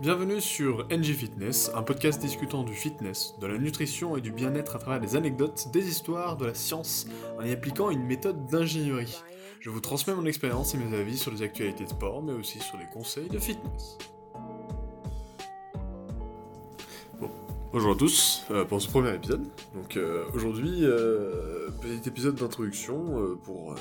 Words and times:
Bienvenue 0.00 0.40
sur 0.40 0.86
NG 0.92 1.06
Fitness, 1.06 1.72
un 1.74 1.82
podcast 1.82 2.20
discutant 2.20 2.62
du 2.62 2.72
fitness, 2.72 3.34
de 3.40 3.48
la 3.48 3.58
nutrition 3.58 4.16
et 4.16 4.20
du 4.20 4.30
bien-être 4.30 4.76
à 4.76 4.78
travers 4.78 5.00
des 5.00 5.16
anecdotes, 5.16 5.72
des 5.72 5.88
histoires, 5.88 6.36
de 6.36 6.46
la 6.46 6.54
science, 6.54 7.08
en 7.36 7.44
y 7.44 7.50
appliquant 7.50 7.90
une 7.90 8.04
méthode 8.04 8.46
d'ingénierie. 8.46 9.20
Je 9.58 9.70
vous 9.70 9.80
transmets 9.80 10.14
mon 10.14 10.24
expérience 10.24 10.72
et 10.76 10.78
mes 10.78 10.96
avis 10.96 11.18
sur 11.18 11.32
les 11.32 11.42
actualités 11.42 11.82
de 11.82 11.88
sport, 11.88 12.22
mais 12.22 12.32
aussi 12.32 12.60
sur 12.60 12.78
les 12.78 12.86
conseils 12.94 13.28
de 13.28 13.40
fitness. 13.40 13.98
Bon, 17.20 17.30
bonjour 17.72 17.90
à 17.90 17.96
tous 17.96 18.44
euh, 18.52 18.64
pour 18.64 18.80
ce 18.80 18.88
premier 18.88 19.12
épisode. 19.12 19.48
Donc 19.74 19.96
euh, 19.96 20.26
aujourd'hui, 20.32 20.84
euh, 20.84 21.70
petit 21.82 22.08
épisode 22.08 22.36
d'introduction 22.36 23.36
pour 23.42 23.74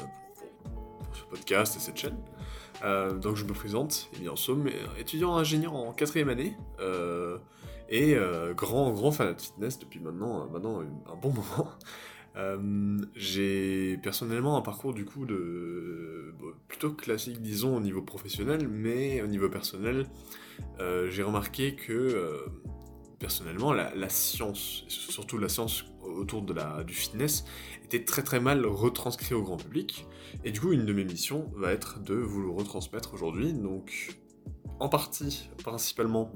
ce 1.13 1.23
podcast 1.29 1.75
et 1.75 1.79
cette 1.79 1.97
chaîne. 1.97 2.18
Euh, 2.84 3.14
donc 3.14 3.36
je 3.36 3.46
me 3.46 3.54
présente, 3.54 4.10
Emilien 4.16 4.36
Somme, 4.36 4.70
étudiant 5.00 5.36
ingénieur 5.36 5.73
en 5.73 5.93
quatrième 5.93 6.30
année 6.30 6.55
euh, 6.80 7.38
et 7.89 8.15
euh, 8.15 8.54
grand 8.54 8.92
grand 8.92 9.11
fan 9.11 9.34
de 9.34 9.42
fitness 9.42 9.79
depuis 9.79 10.00
maintenant, 10.00 10.42
euh, 10.42 10.47
maintenant 10.51 10.82
un 10.82 11.15
bon 11.15 11.29
moment. 11.32 11.70
Euh, 12.36 13.00
j'ai 13.15 13.98
personnellement 14.04 14.57
un 14.57 14.61
parcours 14.61 14.93
du 14.93 15.06
coup 15.06 15.25
de 15.25 16.36
plutôt 16.68 16.92
classique 16.92 17.42
disons 17.42 17.75
au 17.75 17.79
niveau 17.79 18.04
professionnel, 18.04 18.68
mais 18.68 19.23
au 19.23 19.28
niveau 19.28 19.50
personnel, 19.50 20.06
euh, 20.79 21.09
j'ai 21.09 21.23
remarqué 21.23 21.75
que 21.75 21.93
euh, 21.93 22.46
personnellement 23.18 23.73
la, 23.73 23.92
la 23.96 24.09
science, 24.09 24.84
et 24.86 24.92
surtout 24.92 25.39
la 25.39 25.50
science 25.50 25.86
autour 26.04 26.43
de 26.43 26.54
la, 26.54 26.84
du 26.84 26.93
fitness, 26.93 27.43
était 27.87 28.04
très 28.04 28.21
très 28.21 28.39
mal 28.39 28.65
retranscrit 28.65 29.33
au 29.33 29.41
grand 29.41 29.57
public. 29.57 30.05
Et 30.43 30.51
du 30.51 30.59
coup, 30.59 30.73
une 30.73 30.86
de 30.86 30.93
mes 30.93 31.05
missions 31.05 31.50
va 31.55 31.71
être 31.71 32.00
de 32.02 32.16
vous 32.16 32.41
le 32.41 32.50
retransmettre 32.50 33.14
aujourd'hui. 33.14 33.53
Donc, 33.53 34.17
en 34.80 34.89
partie, 34.89 35.50
principalement, 35.64 36.31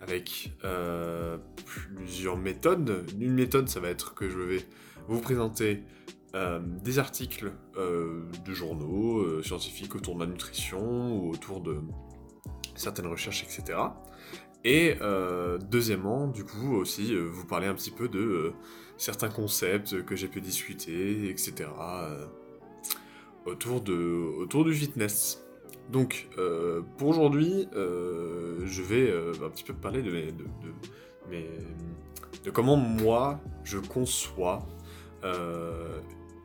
avec 0.00 0.52
euh, 0.64 1.38
plusieurs 1.64 2.36
méthodes. 2.36 3.04
Une 3.18 3.34
méthode, 3.34 3.68
ça 3.68 3.80
va 3.80 3.88
être 3.88 4.14
que 4.14 4.28
je 4.28 4.38
vais 4.38 4.64
vous 5.08 5.20
présenter 5.20 5.82
euh, 6.34 6.60
des 6.60 6.98
articles 6.98 7.52
euh, 7.76 8.22
de 8.44 8.52
journaux 8.52 9.42
scientifiques 9.42 9.94
autour 9.96 10.14
de 10.14 10.20
la 10.20 10.26
nutrition 10.26 11.18
ou 11.18 11.32
autour 11.32 11.60
de 11.60 11.80
certaines 12.76 13.06
recherches, 13.06 13.42
etc. 13.42 13.78
Et 14.64 14.96
deuxièmement, 15.70 16.26
du 16.26 16.44
coup, 16.44 16.74
aussi, 16.74 17.16
vous 17.16 17.46
parler 17.46 17.68
un 17.68 17.74
petit 17.74 17.92
peu 17.92 18.08
de 18.08 18.52
certains 18.98 19.28
concepts 19.28 20.04
que 20.04 20.16
j'ai 20.16 20.28
pu 20.28 20.40
discuter, 20.40 21.28
etc. 21.28 21.68
euh, 21.78 22.26
autour, 23.44 23.80
de, 23.80 23.94
autour 24.38 24.64
du 24.64 24.74
fitness. 24.74 25.42
Donc, 25.90 26.28
euh, 26.38 26.82
pour 26.98 27.08
aujourd'hui, 27.08 27.68
euh, 27.74 28.66
je 28.66 28.82
vais 28.82 29.12
un 29.44 29.50
petit 29.50 29.64
peu 29.64 29.74
parler 29.74 30.02
de, 30.02 30.10
mes, 30.10 30.32
de, 32.44 32.50
comment 32.50 32.76
moi, 32.76 33.40
je 33.64 33.78
conçois 33.78 34.66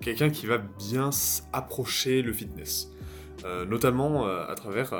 quelqu'un 0.01 0.31
qui 0.31 0.47
va 0.47 0.57
bien 0.57 1.11
approcher 1.53 2.21
le 2.23 2.33
fitness. 2.33 2.91
Notamment 3.67 4.25
à 4.25 4.55
travers 4.55 4.93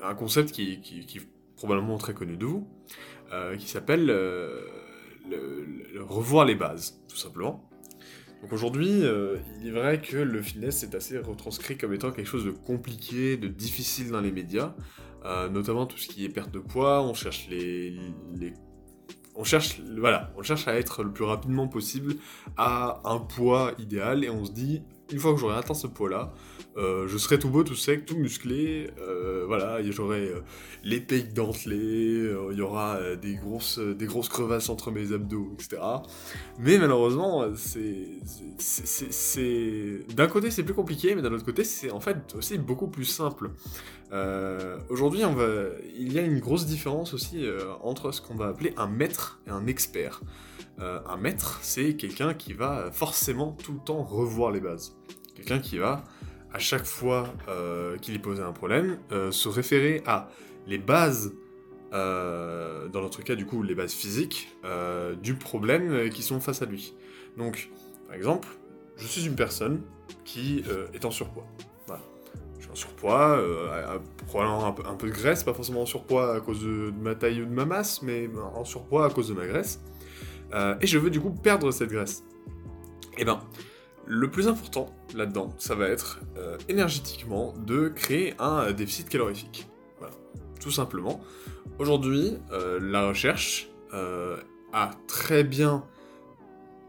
un 0.00 0.14
concept 0.14 0.50
qui, 0.50 0.80
qui, 0.80 1.06
qui 1.06 1.18
est 1.18 1.28
probablement 1.56 1.98
très 1.98 2.14
connu 2.14 2.36
de 2.36 2.44
vous, 2.44 2.68
qui 3.58 3.68
s'appelle 3.68 4.10
revoir 6.00 6.44
les 6.44 6.54
bases, 6.54 7.00
tout 7.08 7.16
simplement. 7.16 7.68
Donc 8.42 8.52
aujourd'hui, 8.52 9.04
euh, 9.04 9.36
il 9.60 9.68
est 9.68 9.70
vrai 9.70 10.00
que 10.00 10.16
le 10.16 10.42
fitness 10.42 10.82
est 10.82 10.94
assez 10.96 11.16
retranscrit 11.18 11.76
comme 11.78 11.94
étant 11.94 12.10
quelque 12.10 12.26
chose 12.26 12.44
de 12.44 12.50
compliqué, 12.50 13.36
de 13.36 13.46
difficile 13.46 14.10
dans 14.10 14.20
les 14.20 14.32
médias, 14.32 14.74
euh, 15.24 15.48
notamment 15.48 15.86
tout 15.86 15.96
ce 15.96 16.08
qui 16.08 16.24
est 16.24 16.28
perte 16.28 16.50
de 16.50 16.58
poids, 16.58 17.02
on 17.02 17.14
cherche 17.14 17.46
les- 17.48 17.96
on 19.34 19.44
cherche, 19.44 19.80
voilà, 19.96 20.32
on 20.36 20.42
cherche 20.42 20.66
à 20.68 20.74
être 20.74 21.04
le 21.04 21.12
plus 21.12 21.24
rapidement 21.24 21.68
possible 21.68 22.16
à 22.56 23.00
un 23.04 23.18
poids 23.18 23.72
idéal 23.78 24.24
et 24.24 24.30
on 24.30 24.44
se 24.44 24.50
dit, 24.52 24.82
une 25.12 25.18
fois 25.18 25.32
que 25.34 25.38
j'aurai 25.38 25.56
atteint 25.56 25.74
ce 25.74 25.86
poids-là, 25.86 26.32
euh, 26.76 27.06
je 27.06 27.18
serai 27.18 27.38
tout 27.38 27.50
beau, 27.50 27.64
tout 27.64 27.74
sec, 27.74 28.06
tout 28.06 28.16
musclé, 28.16 28.90
euh, 29.00 29.44
voilà, 29.46 29.82
j'aurai 29.90 30.28
euh, 30.28 30.40
les 30.84 31.00
dentelés, 31.00 32.16
euh, 32.18 32.48
il 32.50 32.58
y 32.58 32.62
aura 32.62 32.96
euh, 32.96 33.16
des, 33.16 33.34
grosses, 33.34 33.78
des 33.78 34.06
grosses 34.06 34.30
crevasses 34.30 34.70
entre 34.70 34.90
mes 34.90 35.12
abdos, 35.12 35.52
etc. 35.54 35.82
Mais 36.58 36.78
malheureusement, 36.78 37.44
c'est, 37.56 38.06
d'un 40.14 40.26
côté 40.28 40.50
c'est 40.50 40.62
plus 40.62 40.74
compliqué, 40.74 41.14
mais 41.14 41.20
d'un 41.20 41.32
autre 41.32 41.44
côté 41.44 41.64
c'est 41.64 41.90
en 41.90 42.00
fait 42.00 42.34
aussi 42.36 42.56
beaucoup 42.58 42.88
plus 42.88 43.04
simple. 43.04 43.50
Aujourd'hui, 44.90 45.22
il 45.96 46.12
y 46.12 46.18
a 46.18 46.22
une 46.22 46.38
grosse 46.38 46.66
différence 46.66 47.14
aussi 47.14 47.46
entre 47.82 48.12
ce 48.12 48.20
qu'on 48.20 48.34
va 48.34 48.48
appeler 48.48 48.74
un 48.76 48.86
maître 48.86 49.40
et 49.46 49.50
un 49.50 49.66
expert. 49.66 50.20
Euh, 50.82 50.98
un 51.08 51.16
maître, 51.16 51.60
c'est 51.62 51.94
quelqu'un 51.94 52.34
qui 52.34 52.52
va 52.54 52.90
forcément 52.92 53.52
tout 53.52 53.72
le 53.72 53.78
temps 53.78 54.02
revoir 54.02 54.50
les 54.50 54.60
bases. 54.60 54.96
Quelqu'un 55.36 55.60
qui 55.60 55.78
va, 55.78 56.02
à 56.52 56.58
chaque 56.58 56.84
fois 56.84 57.32
euh, 57.48 57.96
qu'il 57.98 58.14
est 58.14 58.18
posé 58.18 58.42
un 58.42 58.52
problème, 58.52 58.98
euh, 59.12 59.30
se 59.30 59.48
référer 59.48 60.02
à 60.06 60.28
les 60.66 60.78
bases, 60.78 61.34
euh, 61.92 62.88
dans 62.88 63.00
notre 63.00 63.22
cas 63.22 63.36
du 63.36 63.46
coup 63.46 63.62
les 63.62 63.74
bases 63.76 63.92
physiques, 63.92 64.48
euh, 64.64 65.14
du 65.14 65.34
problème 65.34 65.92
euh, 65.92 66.08
qui 66.08 66.22
sont 66.22 66.40
face 66.40 66.62
à 66.62 66.66
lui. 66.66 66.94
Donc, 67.36 67.70
par 68.08 68.16
exemple, 68.16 68.48
je 68.96 69.06
suis 69.06 69.24
une 69.24 69.36
personne 69.36 69.82
qui 70.24 70.64
euh, 70.68 70.86
est 70.94 71.04
en 71.04 71.10
surpoids. 71.10 71.46
Je 72.58 72.62
suis 72.66 72.70
en 72.72 72.74
surpoids, 72.76 73.38
euh, 73.38 73.96
à- 73.96 74.00
probablement 74.26 74.66
un 74.66 74.94
peu, 74.94 75.08
de 75.08 75.12
graisse, 75.12 75.42
pas 75.44 75.52
forcément 75.54 75.82
en 75.82 75.86
surpoids 75.86 76.34
à 76.36 76.40
cause 76.40 76.62
de 76.62 76.92
ma 77.00 77.14
taille 77.14 77.42
ou 77.42 77.44
de 77.44 77.50
ma 77.50 77.64
masse, 77.64 78.02
mais 78.02 78.28
en 78.54 78.64
surpoids 78.64 79.06
à 79.06 79.10
cause 79.10 79.28
de 79.28 79.34
ma 79.34 79.46
graisse. 79.46 79.80
Euh, 80.54 80.76
et 80.80 80.86
je 80.86 80.98
veux 80.98 81.10
du 81.10 81.20
coup 81.20 81.30
perdre 81.30 81.70
cette 81.70 81.90
graisse. 81.90 82.24
Et 83.18 83.24
ben, 83.24 83.40
le 84.06 84.30
plus 84.30 84.48
important 84.48 84.94
là-dedans, 85.14 85.54
ça 85.58 85.74
va 85.74 85.88
être 85.88 86.20
euh, 86.36 86.58
énergétiquement 86.68 87.54
de 87.58 87.88
créer 87.88 88.34
un 88.38 88.64
euh, 88.64 88.72
déficit 88.72 89.08
calorifique. 89.08 89.68
Voilà, 89.98 90.14
tout 90.60 90.70
simplement. 90.70 91.20
Aujourd'hui, 91.78 92.38
la 92.50 93.08
recherche 93.08 93.70
a 94.72 94.90
très 95.08 95.42
bien 95.42 95.84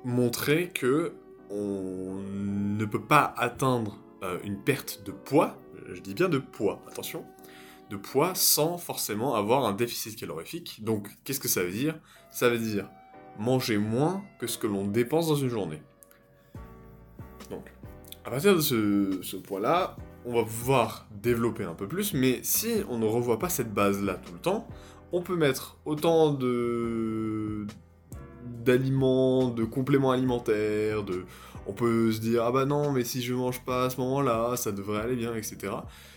montré 0.03 0.69
que 0.69 1.13
on 1.49 2.19
ne 2.21 2.85
peut 2.85 3.01
pas 3.01 3.33
atteindre 3.37 3.97
une 4.43 4.61
perte 4.61 5.03
de 5.05 5.11
poids, 5.11 5.57
je 5.93 6.01
dis 6.01 6.13
bien 6.13 6.27
de 6.27 6.37
poids, 6.37 6.81
attention, 6.87 7.25
de 7.89 7.95
poids 7.95 8.35
sans 8.35 8.77
forcément 8.77 9.35
avoir 9.35 9.65
un 9.65 9.73
déficit 9.73 10.17
calorifique. 10.17 10.83
Donc, 10.83 11.09
qu'est-ce 11.23 11.39
que 11.39 11.47
ça 11.47 11.63
veut 11.63 11.71
dire? 11.71 11.97
Ça 12.29 12.49
veut 12.49 12.59
dire 12.59 12.89
manger 13.39 13.77
moins 13.77 14.23
que 14.39 14.47
ce 14.47 14.57
que 14.57 14.67
l'on 14.67 14.85
dépense 14.85 15.27
dans 15.27 15.35
une 15.35 15.49
journée. 15.49 15.81
Donc, 17.49 17.71
à 18.25 18.29
partir 18.29 18.55
de 18.55 18.61
ce, 18.61 19.35
point-là, 19.37 19.95
on 20.25 20.33
va 20.33 20.43
pouvoir 20.43 21.07
développer 21.21 21.63
un 21.63 21.73
peu 21.73 21.87
plus, 21.87 22.13
mais 22.13 22.39
si 22.43 22.83
on 22.89 22.97
ne 22.97 23.05
revoit 23.05 23.39
pas 23.39 23.49
cette 23.49 23.73
base-là 23.73 24.15
tout 24.15 24.33
le 24.33 24.39
temps, 24.39 24.67
on 25.11 25.21
peut 25.21 25.35
mettre 25.35 25.77
autant 25.85 26.31
de 26.31 27.67
d'aliments, 28.65 29.47
de 29.49 29.63
compléments 29.63 30.11
alimentaires, 30.11 31.03
de... 31.03 31.23
On 31.65 31.71
peut 31.71 32.11
se 32.11 32.19
dire, 32.19 32.43
ah 32.43 32.51
bah 32.51 32.65
non, 32.65 32.91
mais 32.91 33.05
si 33.05 33.21
je 33.21 33.33
mange 33.33 33.63
pas 33.63 33.85
à 33.85 33.89
ce 33.89 34.01
moment-là, 34.01 34.57
ça 34.57 34.73
devrait 34.73 34.99
aller 34.99 35.15
bien, 35.15 35.33
etc. 35.33 35.73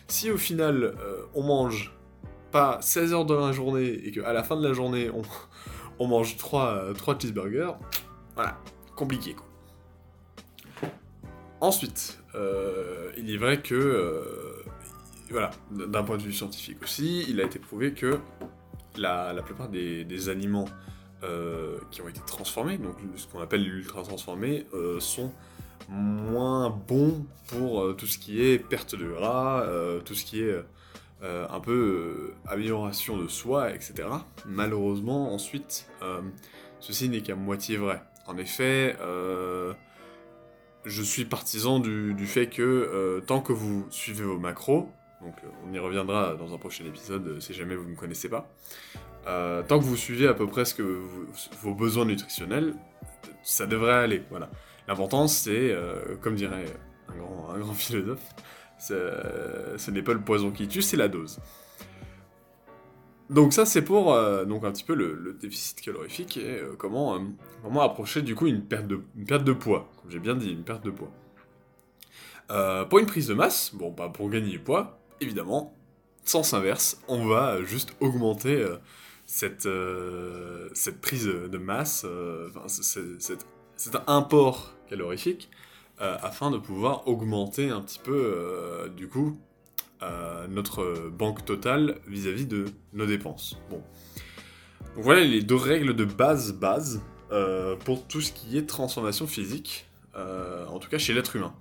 Si 0.09 0.29
au 0.29 0.37
final, 0.37 0.97
euh, 1.01 1.23
on 1.35 1.45
mange 1.45 1.95
pas 2.51 2.79
16 2.83 3.13
heures 3.13 3.27
dans 3.27 3.47
la 3.47 3.53
journée 3.53 3.87
et 3.87 4.11
qu'à 4.11 4.33
la 4.33 4.43
fin 4.43 4.57
de 4.57 4.67
la 4.67 4.73
journée, 4.73 5.09
on, 5.11 5.23
on 5.99 6.07
mange 6.07 6.37
3, 6.37 6.93
cheeseburgers, 7.21 7.73
voilà, 8.35 8.59
compliqué 8.95 9.35
quoi. 9.35 9.47
Ensuite, 11.61 12.19
euh, 12.35 13.11
il 13.17 13.33
est 13.33 13.39
vrai 13.39 13.63
que, 13.63 13.75
euh, 13.75 14.63
voilà, 15.31 15.51
d'un 15.71 16.03
point 16.03 16.19
de 16.19 16.23
vue 16.23 16.33
scientifique 16.33 16.83
aussi, 16.83 17.25
il 17.29 17.41
a 17.41 17.45
été 17.45 17.59
prouvé 17.59 17.93
que 17.93 18.19
la, 18.97 19.35
plupart 19.43 19.69
des, 19.69 20.05
des 20.05 20.29
aliments 20.29 20.67
euh, 21.23 21.79
qui 21.91 22.03
ont 22.03 22.09
été 22.09 22.21
transformés, 22.27 22.77
donc 22.77 22.97
ce 23.17 23.27
qu'on 23.27 23.41
appelle 23.41 23.65
l'ultra 23.65 24.03
transformés, 24.03 24.67
euh, 24.75 25.01
sont 25.01 25.33
moins 25.89 26.71
bons 26.71 27.25
pour 27.49 27.83
euh, 27.83 27.93
tout 27.95 28.07
ce 28.07 28.19
qui 28.19 28.43
est 28.43 28.59
perte 28.59 28.95
de 28.95 29.07
gras, 29.09 29.63
euh, 29.63 30.01
tout 30.01 30.15
ce 30.15 30.25
qui 30.25 30.43
est 30.43 30.63
euh, 31.23 31.47
un 31.49 31.61
peu 31.61 31.73
euh, 31.73 32.35
amélioration 32.47 33.17
de 33.17 33.27
soi, 33.27 33.75
etc. 33.75 34.07
Malheureusement, 34.45 35.33
ensuite, 35.33 35.89
euh, 36.03 36.21
ceci 36.79 37.09
n'est 37.09 37.23
qu'à 37.23 37.35
moitié 37.35 37.79
vrai. 37.79 38.03
En 38.27 38.37
effet, 38.37 38.97
je 40.85 41.03
suis 41.03 41.25
partisan 41.25 41.79
du, 41.81 42.27
fait 42.27 42.49
que 42.49 43.23
tant 43.27 43.41
que 43.41 43.53
vous 43.53 43.87
suivez 43.91 44.25
vos 44.25 44.39
macros, 44.39 44.89
donc 45.23 45.35
on 45.65 45.73
y 45.73 45.79
reviendra 45.79 46.35
dans 46.35 46.53
un 46.53 46.59
prochain 46.59 46.85
épisode 46.85 47.41
si 47.41 47.55
jamais 47.55 47.77
vous 47.77 47.85
ne 47.85 47.91
me 47.91 47.97
connaissez 47.97 48.29
pas, 48.29 48.51
tant 49.25 49.79
que 49.79 49.85
vous 49.85 49.97
suivez 49.97 50.27
à 50.27 50.35
peu 50.35 50.49
près 50.49 50.65
ce 50.65 50.75
que 50.75 51.01
vos 51.63 51.75
besoins 51.75 52.05
nutritionnels, 52.05 52.75
ça 53.45 53.67
devrait 53.67 53.95
aller. 53.95 54.25
Voilà. 54.31 54.51
L'important, 54.89 55.29
c'est, 55.29 55.73
comme 56.21 56.35
dirait 56.35 56.67
un 57.09 57.17
grand, 57.17 57.51
un 57.55 57.59
grand 57.61 57.75
philosophe, 57.75 58.35
ce 58.79 59.91
n'est 59.91 60.03
pas 60.03 60.13
le 60.13 60.21
poison 60.21 60.51
qui 60.51 60.69
tue, 60.69 60.83
c'est 60.83 60.97
la 60.97 61.09
dose. 61.09 61.39
donc 63.31 63.53
ça 63.53 63.67
c'est 63.67 63.83
pour 63.83 64.15
donc 64.47 64.65
un 64.65 64.73
petit 64.73 64.85
peu 64.85 64.95
le, 64.95 65.37
déficit 65.41 65.81
calorifique 65.81 66.37
et 66.37 66.61
comment, 66.79 67.19
comment 67.63 67.83
approcher 67.83 68.23
du 68.23 68.35
coup 68.35 68.47
une 68.47 68.63
perte 68.63 68.87
de, 68.87 69.01
perte 69.27 69.45
de 69.45 69.53
poids, 69.53 69.91
comme 70.01 70.11
j'ai 70.11 70.19
bien 70.21 70.35
dit, 70.35 70.51
une 70.51 70.65
perte 70.65 70.85
de 70.85 70.91
poids. 70.91 71.13
pour 72.89 72.99
une 72.99 73.07
prise 73.07 73.29
de 73.29 73.35
masse, 73.35 73.75
bon 73.75 73.91
bah 73.91 74.11
pour 74.13 74.31
gagner 74.31 74.51
du 74.51 74.61
poids, 74.61 74.99
évidemment, 75.21 75.75
sens 76.25 76.55
inverse, 76.55 77.01
on 77.09 77.27
va 77.27 77.63
juste 77.63 77.97
augmenter 78.01 78.65
cette, 79.25 79.69
cette 80.75 81.01
prise 81.01 81.27
de 81.27 81.59
masse, 81.59 82.07
enfin, 82.49 82.67
cet 83.77 83.97
import 84.07 84.75
calorifique, 84.89 85.51
afin 85.99 86.51
de 86.51 86.59
pouvoir 86.59 87.07
augmenter 87.09 87.71
un 87.71 87.81
petit 87.81 87.99
peu, 87.99 88.91
du 88.97 89.09
coup, 89.09 89.39
notre 90.49 91.11
banque 91.11 91.45
totale 91.45 92.01
vis-à-vis 92.07 92.47
de 92.47 92.67
nos 92.93 93.07
dépenses. 93.07 93.57
Bon. 93.71 93.83
Voilà 94.97 95.23
les 95.23 95.43
deux 95.43 95.57
règles 95.57 95.95
de 95.95 96.05
base 96.05 96.53
base 96.53 97.03
pour 97.85 98.07
tout 98.07 98.21
ce 98.21 98.33
qui 98.33 98.59
est 98.59 98.67
transformation 98.67 99.27
physique, 99.27 99.87
en 100.15 100.79
tout 100.79 100.89
cas 100.89 100.99
chez 100.99 101.15
l'être 101.15 101.37
humain. 101.37 101.55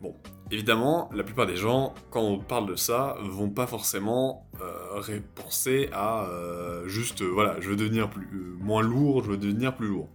Bon, 0.00 0.14
évidemment, 0.50 1.10
la 1.14 1.22
plupart 1.22 1.46
des 1.46 1.56
gens, 1.56 1.94
quand 2.10 2.22
on 2.22 2.38
parle 2.38 2.66
de 2.66 2.76
ça, 2.76 3.16
vont 3.22 3.50
pas 3.50 3.66
forcément 3.66 4.48
euh, 4.62 5.00
à 5.92 6.24
euh, 6.24 6.88
juste, 6.88 7.22
euh, 7.22 7.26
voilà, 7.26 7.60
je 7.60 7.70
veux 7.70 7.76
devenir 7.76 8.08
plus, 8.08 8.26
euh, 8.32 8.56
moins 8.60 8.82
lourd, 8.82 9.22
je 9.24 9.30
veux 9.30 9.36
devenir 9.36 9.76
plus 9.76 9.88
lourd. 9.88 10.08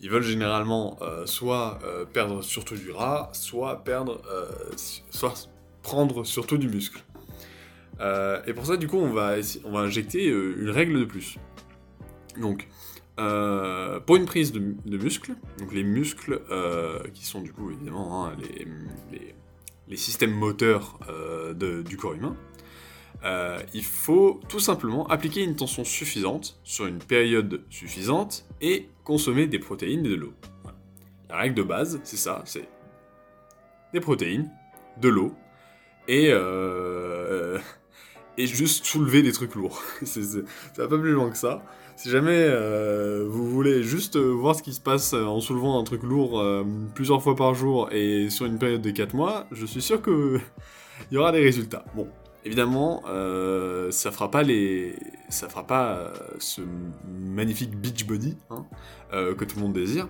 Ils 0.00 0.10
veulent 0.10 0.22
généralement 0.22 0.98
soit 1.26 1.78
perdre 2.14 2.42
surtout 2.42 2.74
du 2.74 2.86
gras, 2.90 3.28
soit 3.32 3.84
perdre, 3.84 4.22
soit 5.10 5.50
prendre 5.82 6.24
surtout 6.24 6.56
du 6.56 6.68
muscle. 6.68 7.04
et 8.00 8.54
pour 8.54 8.64
ça, 8.64 8.78
du 8.78 8.88
coup, 8.88 8.96
on 8.96 9.12
va, 9.12 9.34
on 9.64 9.72
va 9.72 9.80
injecter 9.80 10.26
une 10.26 10.70
règle 10.70 11.00
de 11.00 11.04
plus. 11.04 11.36
Donc, 12.40 12.66
euh, 13.20 14.00
pour 14.00 14.16
une 14.16 14.24
prise 14.24 14.50
de, 14.52 14.60
muscles, 14.86 15.34
donc 15.58 15.74
les 15.74 15.84
muscles 15.84 16.40
euh, 16.50 17.00
qui 17.12 17.26
sont 17.26 17.42
du 17.42 17.52
coup 17.52 17.70
évidemment 17.70 18.26
hein, 18.26 18.32
les, 19.88 19.96
systèmes 19.96 20.32
moteurs 20.32 20.98
euh, 21.10 21.82
du 21.82 21.96
corps 21.98 22.14
humain, 22.14 22.34
il 23.22 23.84
faut 23.84 24.40
tout 24.48 24.60
simplement 24.60 25.06
appliquer 25.08 25.42
une 25.42 25.56
tension 25.56 25.84
suffisante 25.84 26.58
sur 26.64 26.86
une 26.86 26.98
période 26.98 27.62
suffisante 27.70 28.46
et 28.60 28.88
consommer 29.04 29.46
des 29.46 29.58
protéines 29.58 30.06
et 30.06 30.08
de 30.08 30.14
l'eau. 30.14 30.32
La 31.28 31.36
règle 31.36 31.54
de 31.54 31.62
base, 31.62 32.00
c'est 32.02 32.16
ça, 32.16 32.42
c'est 32.44 32.68
des 33.92 34.00
protéines, 34.00 34.50
de 35.00 35.08
l'eau 35.08 35.34
et 36.08 36.32
et 38.40 38.46
juste 38.46 38.86
soulever 38.86 39.22
des 39.22 39.32
trucs 39.32 39.54
lourds. 39.54 39.82
ça 40.02 40.20
va 40.78 40.88
pas 40.88 40.98
plus 40.98 41.12
loin 41.12 41.30
que 41.30 41.36
ça. 41.36 41.62
Si 41.96 42.08
jamais 42.08 42.32
euh, 42.32 43.26
vous 43.28 43.50
voulez 43.50 43.82
juste 43.82 44.16
euh, 44.16 44.30
voir 44.30 44.54
ce 44.54 44.62
qui 44.62 44.72
se 44.72 44.80
passe 44.80 45.12
euh, 45.12 45.24
en 45.24 45.40
soulevant 45.40 45.78
un 45.78 45.84
truc 45.84 46.02
lourd 46.02 46.42
plusieurs 46.94 47.22
fois 47.22 47.36
par 47.36 47.54
jour 47.54 47.90
et 47.92 48.30
sur 48.30 48.46
une 48.46 48.58
période 48.58 48.80
de 48.80 48.90
4 48.90 49.14
mois, 49.14 49.46
je 49.52 49.66
suis 49.66 49.82
sûr 49.82 50.00
que 50.00 50.38
il 51.10 51.14
y 51.14 51.18
aura 51.18 51.32
des 51.32 51.42
résultats. 51.42 51.84
Bon, 51.94 52.08
évidemment, 52.44 53.02
ça 53.90 54.10
fera 54.10 54.30
pas 54.30 54.42
les, 54.42 54.96
ça 55.28 55.48
fera 55.48 55.66
pas 55.66 56.12
ce 56.38 56.62
magnifique 57.06 57.76
beach 57.76 58.06
body 58.06 58.36
hein, 58.50 58.66
que 59.10 59.44
tout 59.44 59.56
le 59.56 59.62
monde 59.62 59.72
désire. 59.72 60.08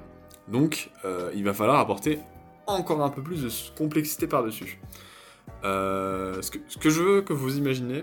Donc, 0.48 0.90
il 1.34 1.44
va 1.44 1.54
falloir 1.54 1.78
apporter 1.78 2.20
encore 2.66 3.02
un 3.02 3.10
peu 3.10 3.22
plus 3.22 3.42
de 3.42 3.50
complexité 3.76 4.26
par-dessus. 4.26 4.80
ce, 5.62 6.78
que, 6.78 6.90
je 6.90 7.02
veux 7.02 7.22
que 7.22 7.32
vous 7.32 7.58
imaginez, 7.58 8.02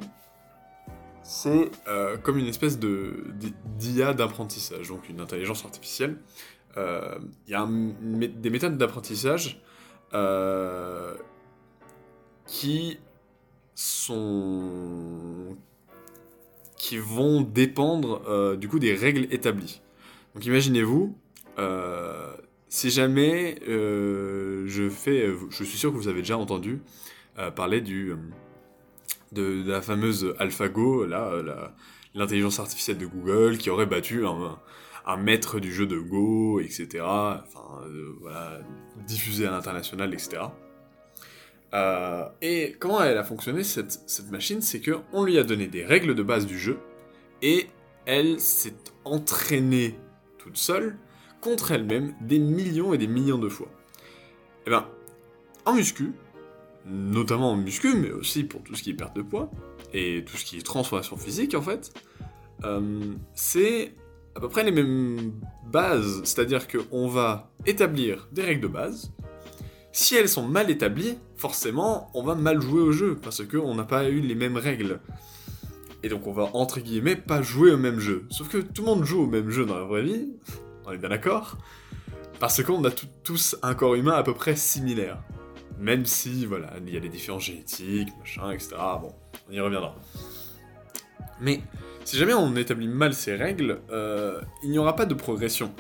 c'est 1.27 1.71
euh, 1.89 2.15
comme 2.15 2.37
une 2.37 2.47
espèce 2.47 2.79
de 2.79 3.25
d'IA 3.77 4.13
d'apprentissage, 4.13 4.87
donc 4.87 5.09
une 5.09 5.19
intelligence 5.19 5.65
artificielle. 5.65 6.17
Euh, 6.77 7.19
il 7.47 7.51
y 7.51 7.55
a 7.55 7.67
des 7.67 8.49
méthodes 8.49 8.77
d'apprentissage 8.77 9.61
euh, 10.13 11.15
qui 12.45 12.97
sont 13.79 15.55
qui 16.77 16.97
vont 16.97 17.41
dépendre 17.41 18.55
du 18.57 18.67
coup 18.67 18.79
des 18.79 18.93
règles 18.93 19.27
établies. 19.31 19.81
Donc 20.33 20.45
imaginez-vous, 20.45 21.15
si 22.69 22.89
jamais 22.89 23.59
je 23.67 24.89
fais, 24.89 25.31
je 25.49 25.63
suis 25.63 25.77
sûr 25.77 25.91
que 25.91 25.97
vous 25.97 26.07
avez 26.07 26.21
déjà 26.21 26.37
entendu 26.37 26.81
parler 27.55 27.81
du 27.81 28.15
de, 29.31 29.63
la 29.65 29.81
fameuse 29.81 30.33
AlphaGo, 30.39 31.05
là, 31.05 31.25
euh, 31.27 31.67
l'intelligence 32.13 32.59
artificielle 32.59 32.97
de 32.97 33.05
Google, 33.05 33.57
qui 33.57 33.69
aurait 33.69 33.85
battu 33.85 34.25
un, 34.25 35.17
maître 35.17 35.59
du 35.59 35.73
jeu 35.73 35.85
de 35.85 35.97
Go, 35.97 36.59
etc. 36.59 36.87
Enfin, 37.03 37.81
euh, 37.85 38.15
voilà, 38.21 38.59
diffusé 39.05 39.47
à 39.47 39.51
l'international, 39.51 40.13
etc. 40.13 40.43
Euh, 41.73 42.25
et 42.41 42.75
comment 42.79 43.01
elle 43.03 43.17
a 43.17 43.23
fonctionné 43.23 43.63
cette, 43.63 43.99
machine 44.31 44.61
C'est 44.61 44.79
que 44.79 44.99
on 45.13 45.23
lui 45.23 45.37
a 45.37 45.43
donné 45.43 45.67
des 45.67 45.83
règles 45.83 46.15
de 46.15 46.23
base 46.23 46.45
du 46.45 46.57
jeu 46.57 46.79
et 47.41 47.67
elle 48.05 48.39
s'est 48.39 48.75
entraînée 49.03 49.95
toute 50.37 50.57
seule 50.57 50.97
contre 51.41 51.71
elle-même 51.71 52.15
des 52.21 52.39
millions 52.39 52.93
et 52.93 52.97
des 52.97 53.07
millions 53.07 53.37
de 53.37 53.49
fois. 53.49 53.67
Eh 54.65 54.69
ben, 54.69 54.87
en 55.65 55.73
muscu, 55.73 56.13
notamment 56.85 57.51
en 57.51 57.57
muscu, 57.57 57.95
mais 57.95 58.11
aussi 58.11 58.43
pour 58.43 58.63
tout 58.63 58.75
ce 58.75 58.83
qui 58.83 58.91
est 58.91 58.95
perte 58.95 59.15
de 59.15 59.21
poids, 59.21 59.51
et 59.93 60.23
tout 60.25 60.37
ce 60.37 60.45
qui 60.45 60.57
est 60.57 60.61
transformation 60.61 61.17
physique 61.17 61.53
en 61.53 61.61
fait, 61.61 61.93
euh, 62.63 63.13
c'est 63.33 63.93
à 64.35 64.39
peu 64.39 64.49
près 64.49 64.63
les 64.63 64.71
mêmes 64.71 65.33
bases, 65.65 66.21
c'est-à-dire 66.23 66.67
qu'on 66.67 67.07
va 67.07 67.49
établir 67.65 68.27
des 68.31 68.43
règles 68.43 68.61
de 68.61 68.67
base. 68.67 69.11
Si 69.99 70.13
elles 70.13 70.29
sont 70.29 70.47
mal 70.47 70.69
établies, 70.69 71.17
forcément, 71.37 72.11
on 72.13 72.21
va 72.21 72.35
mal 72.35 72.61
jouer 72.61 72.81
au 72.81 72.91
jeu, 72.91 73.17
parce 73.19 73.43
qu'on 73.43 73.73
n'a 73.73 73.83
pas 73.83 74.07
eu 74.07 74.21
les 74.21 74.35
mêmes 74.35 74.55
règles. 74.55 74.99
Et 76.03 76.07
donc 76.07 76.27
on 76.27 76.33
va, 76.33 76.51
entre 76.53 76.81
guillemets, 76.81 77.15
pas 77.15 77.41
jouer 77.41 77.71
au 77.71 77.77
même 77.77 77.99
jeu. 77.99 78.27
Sauf 78.29 78.47
que 78.47 78.59
tout 78.59 78.83
le 78.83 78.89
monde 78.89 79.05
joue 79.05 79.23
au 79.23 79.25
même 79.25 79.49
jeu 79.49 79.65
dans 79.65 79.75
la 79.75 79.85
vraie 79.85 80.03
vie, 80.03 80.27
on 80.85 80.91
est 80.91 80.99
bien 80.99 81.09
d'accord, 81.09 81.57
parce 82.39 82.61
qu'on 82.61 82.85
a 82.85 82.91
tous 82.91 83.55
un 83.63 83.73
corps 83.73 83.95
humain 83.95 84.11
à 84.11 84.21
peu 84.21 84.35
près 84.35 84.55
similaire. 84.55 85.17
Même 85.79 86.05
si, 86.05 86.45
voilà, 86.45 86.73
il 86.85 86.93
y 86.93 86.97
a 86.97 86.99
des 86.99 87.09
différences 87.09 87.45
génétiques, 87.45 88.09
machin, 88.19 88.51
etc. 88.51 88.75
Bon, 89.01 89.15
on 89.49 89.51
y 89.51 89.59
reviendra. 89.59 89.95
Mais 91.41 91.61
si 92.05 92.17
jamais 92.17 92.35
on 92.35 92.55
établit 92.55 92.87
mal 92.87 93.15
ces 93.15 93.35
règles, 93.35 93.79
euh, 93.89 94.41
il 94.61 94.69
n'y 94.69 94.77
aura 94.77 94.95
pas 94.95 95.07
de 95.07 95.15
progression. 95.15 95.73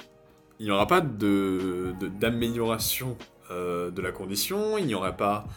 Il 0.59 0.65
n'y 0.65 0.71
aura 0.71 0.87
pas 0.87 1.01
de, 1.01 1.93
d'amélioration 2.19 3.15
euh, 3.51 3.91
de 3.91 4.01
la 4.01 4.11
condition, 4.11 4.77
il 4.77 4.85
n'y 4.85 4.95
aura 4.95 5.13
pas 5.13 5.47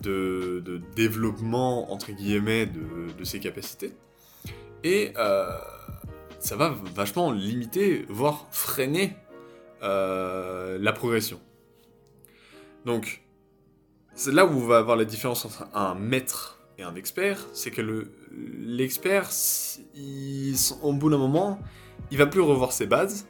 de, 0.00 0.80
développement, 0.94 1.92
entre 1.92 2.12
guillemets, 2.12 2.66
de, 2.66 3.24
ses 3.24 3.40
capacités. 3.40 3.92
Et 4.84 5.12
euh, 5.16 5.50
ça 6.38 6.56
va 6.56 6.74
vachement 6.94 7.32
limiter, 7.32 8.04
voire 8.08 8.46
freiner 8.50 9.16
la 9.82 10.92
progression. 10.92 11.40
Donc, 12.84 13.22
c'est 14.14 14.32
là 14.32 14.46
où 14.46 14.50
on 14.50 14.66
va 14.66 14.78
avoir 14.78 14.96
la 14.96 15.04
différence 15.04 15.44
entre 15.44 15.66
un 15.74 15.94
maître 15.94 16.58
et 16.78 16.82
un 16.82 16.94
expert, 16.94 17.38
c'est 17.52 17.70
que 17.70 18.08
l'expert, 18.62 19.30
au 20.82 20.92
bout 20.92 21.10
d'un 21.10 21.18
moment, 21.18 21.58
il 22.10 22.18
va 22.18 22.26
plus 22.26 22.40
revoir 22.40 22.72
ses 22.72 22.86
bases. 22.86 23.26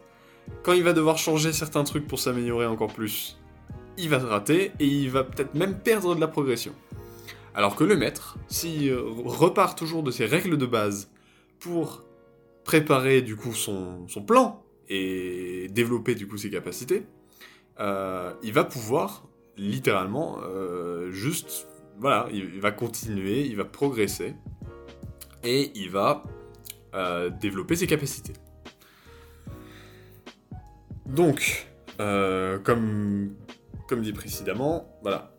Quand 0.62 0.72
il 0.72 0.82
va 0.82 0.92
devoir 0.92 1.18
changer 1.18 1.52
certains 1.52 1.84
trucs 1.84 2.06
pour 2.06 2.18
s'améliorer 2.18 2.66
encore 2.66 2.92
plus, 2.92 3.38
il 3.98 4.08
va 4.08 4.20
se 4.20 4.26
rater 4.26 4.72
et 4.78 4.86
il 4.86 5.10
va 5.10 5.24
peut-être 5.24 5.54
même 5.54 5.78
perdre 5.78 6.14
de 6.14 6.20
la 6.20 6.28
progression. 6.28 6.72
Alors 7.54 7.74
que 7.74 7.84
le 7.84 7.96
maître, 7.96 8.36
s'il 8.48 8.92
repart 8.94 9.78
toujours 9.78 10.02
de 10.02 10.10
ses 10.10 10.26
règles 10.26 10.58
de 10.58 10.66
base 10.66 11.10
pour 11.58 12.04
préparer 12.64 13.22
du 13.22 13.36
coup 13.36 13.54
son, 13.54 14.06
plan 14.26 14.62
et 14.88 15.68
développer 15.70 16.14
du 16.14 16.26
coup 16.26 16.36
ses 16.36 16.50
capacités, 16.50 17.06
euh, 17.80 18.32
il 18.42 18.52
va 18.52 18.64
pouvoir 18.64 19.24
littéralement, 19.56 20.38
euh, 20.42 21.10
juste, 21.12 21.66
voilà, 21.98 22.28
il, 22.30 22.60
va 22.60 22.72
continuer, 22.72 23.46
il 23.46 23.56
va 23.56 23.64
progresser, 23.64 24.34
et 25.44 25.70
il 25.74 25.90
va 25.90 26.24
euh, 26.94 27.30
développer 27.30 27.76
ses 27.76 27.86
capacités. 27.86 28.34
Donc, 31.06 31.68
comme, 31.96 33.30
comme 33.88 34.02
dit 34.02 34.12
précédemment, 34.12 34.98
voilà, 35.02 35.36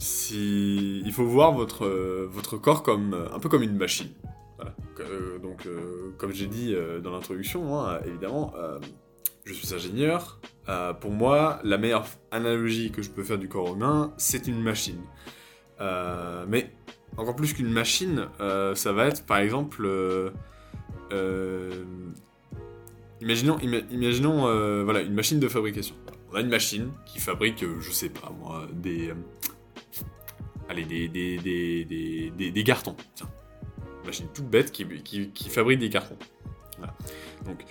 il 0.00 1.12
faut 1.12 1.24
voir 1.24 1.52
votre, 1.52 2.56
corps 2.56 2.82
comme 2.82 3.14
un 3.32 3.38
peu 3.38 3.48
comme 3.48 3.62
une 3.62 3.76
machine. 3.76 4.10
Voilà. 4.56 4.74
donc, 5.42 5.66
comme 6.18 6.32
j'ai 6.32 6.46
dit 6.46 6.74
dans 7.02 7.10
l'introduction, 7.10 7.78
hein, 7.80 8.00
évidemment, 8.06 8.54
je 9.44 9.52
suis 9.52 9.74
ingénieur. 9.74 10.38
Euh, 10.68 10.92
pour 10.92 11.10
moi, 11.10 11.58
la 11.64 11.78
meilleure 11.78 12.06
analogie 12.30 12.92
que 12.92 13.02
je 13.02 13.10
peux 13.10 13.24
faire 13.24 13.38
du 13.38 13.48
corps 13.48 13.74
humain, 13.74 14.12
c'est 14.16 14.46
une 14.46 14.62
machine. 14.62 15.00
Euh, 15.80 16.44
mais 16.48 16.70
encore 17.16 17.34
plus 17.34 17.52
qu'une 17.52 17.70
machine, 17.70 18.28
ça 18.38 18.92
va 18.92 19.06
être 19.06 19.26
par 19.26 19.38
exemple 19.38 19.90
imaginons, 23.20 23.58
imaginons 23.90 24.84
voilà, 24.84 25.02
une 25.02 25.14
machine 25.14 25.40
de 25.40 25.48
fabrication. 25.48 25.96
On 26.32 26.36
a 26.36 26.40
une 26.40 26.48
machine 26.48 26.92
qui 27.04 27.20
fabrique, 27.20 27.64
je 27.80 27.90
sais 27.90 28.08
pas 28.08 28.30
moi, 28.30 28.66
des, 28.72 29.12
allez, 30.68 30.84
des, 30.84 32.64
cartons. 32.64 32.96
Une 34.00 34.06
machine 34.06 34.26
toute 34.32 34.48
bête 34.48 34.72
qui, 34.72 35.50
fabrique 35.50 35.78
des 35.78 35.90
cartons. 35.90 36.16
Donc, 37.44 37.64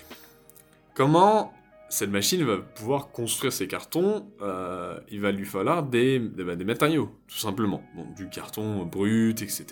comment 0.93 1.53
cette 1.89 2.09
machine 2.09 2.43
va 2.43 2.57
pouvoir 2.57 3.11
construire 3.11 3.51
ces 3.51 3.67
cartons 3.67 4.25
euh, 4.41 4.99
Il 5.09 5.19
va 5.19 5.31
lui 5.31 5.45
falloir 5.45 5.83
des, 5.83 6.19
bah, 6.19 6.55
matériaux, 6.55 7.11
tout 7.27 7.37
simplement. 7.37 7.83
Du 8.15 8.29
carton 8.29 8.85
brut, 8.85 9.41
etc., 9.41 9.65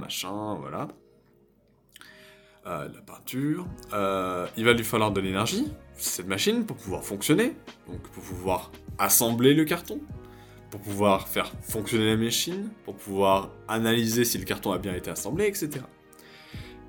machin, 0.00 0.54
voilà. 0.54 0.88
Euh, 2.66 2.88
la 2.88 3.00
peinture. 3.02 3.66
Euh, 3.92 4.46
il 4.56 4.64
va 4.64 4.72
lui 4.72 4.84
falloir 4.84 5.12
de 5.12 5.20
l'énergie, 5.20 5.68
cette 5.96 6.26
machine, 6.26 6.64
pour 6.64 6.76
pouvoir 6.76 7.04
fonctionner, 7.04 7.56
donc 7.88 8.00
pour 8.00 8.22
pouvoir 8.22 8.70
assembler 8.98 9.54
le 9.54 9.64
carton, 9.64 10.00
pour 10.70 10.80
pouvoir 10.80 11.28
faire 11.28 11.52
fonctionner 11.62 12.10
la 12.10 12.16
machine, 12.16 12.70
pour 12.84 12.96
pouvoir 12.96 13.50
analyser 13.68 14.24
si 14.24 14.38
le 14.38 14.44
carton 14.44 14.72
a 14.72 14.78
bien 14.78 14.94
été 14.94 15.10
assemblé, 15.10 15.46
etc. 15.46 15.80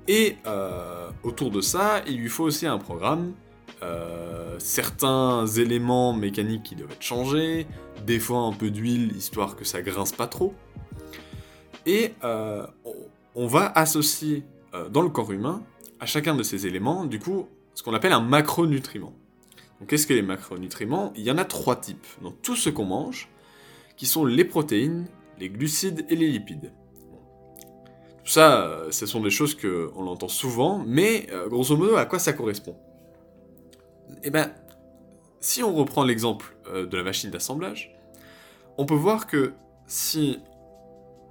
Et 0.08 0.36
euh, 0.46 1.10
autour 1.22 1.50
de 1.50 1.60
ça, 1.60 2.02
il 2.06 2.18
lui 2.18 2.28
faut 2.28 2.44
aussi 2.44 2.66
un 2.66 2.78
programme, 2.78 3.34
euh, 3.82 4.56
certains 4.58 5.46
éléments 5.46 6.12
mécaniques 6.12 6.62
qui 6.64 6.76
doivent 6.76 6.92
être 6.92 7.02
changés, 7.02 7.66
des 8.06 8.18
fois 8.18 8.40
un 8.40 8.52
peu 8.52 8.70
d'huile 8.70 9.14
histoire 9.16 9.54
que 9.54 9.64
ça 9.64 9.82
grince 9.82 10.12
pas 10.12 10.26
trop. 10.26 10.54
Et 11.86 12.14
euh, 12.24 12.66
on 13.34 13.46
va 13.46 13.66
associer 13.74 14.44
dans 14.90 15.00
le 15.00 15.08
corps 15.08 15.32
humain 15.32 15.62
à 15.98 16.06
chacun 16.06 16.34
de 16.34 16.42
ces 16.42 16.66
éléments, 16.66 17.04
du 17.06 17.18
coup, 17.18 17.48
ce 17.78 17.84
qu'on 17.84 17.94
appelle 17.94 18.12
un 18.12 18.20
macronutriment. 18.20 19.12
Donc 19.78 19.88
qu'est-ce 19.88 20.08
que 20.08 20.12
les 20.12 20.22
macronutriments? 20.22 21.12
Il 21.14 21.22
y 21.22 21.30
en 21.30 21.38
a 21.38 21.44
trois 21.44 21.76
types. 21.76 22.08
Dans 22.22 22.32
tout 22.32 22.56
ce 22.56 22.70
qu'on 22.70 22.86
mange, 22.86 23.28
qui 23.96 24.06
sont 24.06 24.24
les 24.24 24.44
protéines, 24.44 25.06
les 25.38 25.48
glucides 25.48 26.04
et 26.08 26.16
les 26.16 26.26
lipides. 26.26 26.72
Tout 28.24 28.32
ça, 28.32 28.66
euh, 28.66 28.90
ce 28.90 29.06
sont 29.06 29.20
des 29.20 29.30
choses 29.30 29.54
qu'on 29.54 30.08
entend 30.08 30.26
souvent, 30.26 30.82
mais 30.84 31.28
euh, 31.30 31.48
grosso 31.48 31.76
modo, 31.76 31.94
à 31.94 32.04
quoi 32.04 32.18
ça 32.18 32.32
correspond? 32.32 32.76
Eh 34.24 34.30
ben, 34.30 34.50
si 35.38 35.62
on 35.62 35.72
reprend 35.72 36.02
l'exemple 36.02 36.56
euh, 36.66 36.84
de 36.84 36.96
la 36.96 37.04
machine 37.04 37.30
d'assemblage, 37.30 37.96
on 38.76 38.86
peut 38.86 38.96
voir 38.96 39.28
que 39.28 39.52
si 39.86 40.40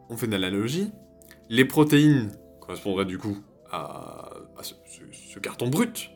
on 0.10 0.16
fait 0.16 0.28
une 0.28 0.34
analogie, 0.34 0.92
les 1.50 1.66
protéines 1.66 2.32
correspondraient 2.62 3.04
du 3.04 3.18
coup 3.18 3.38
à, 3.70 4.32
ce, 4.62 5.40
carton 5.40 5.68
brut, 5.68 6.12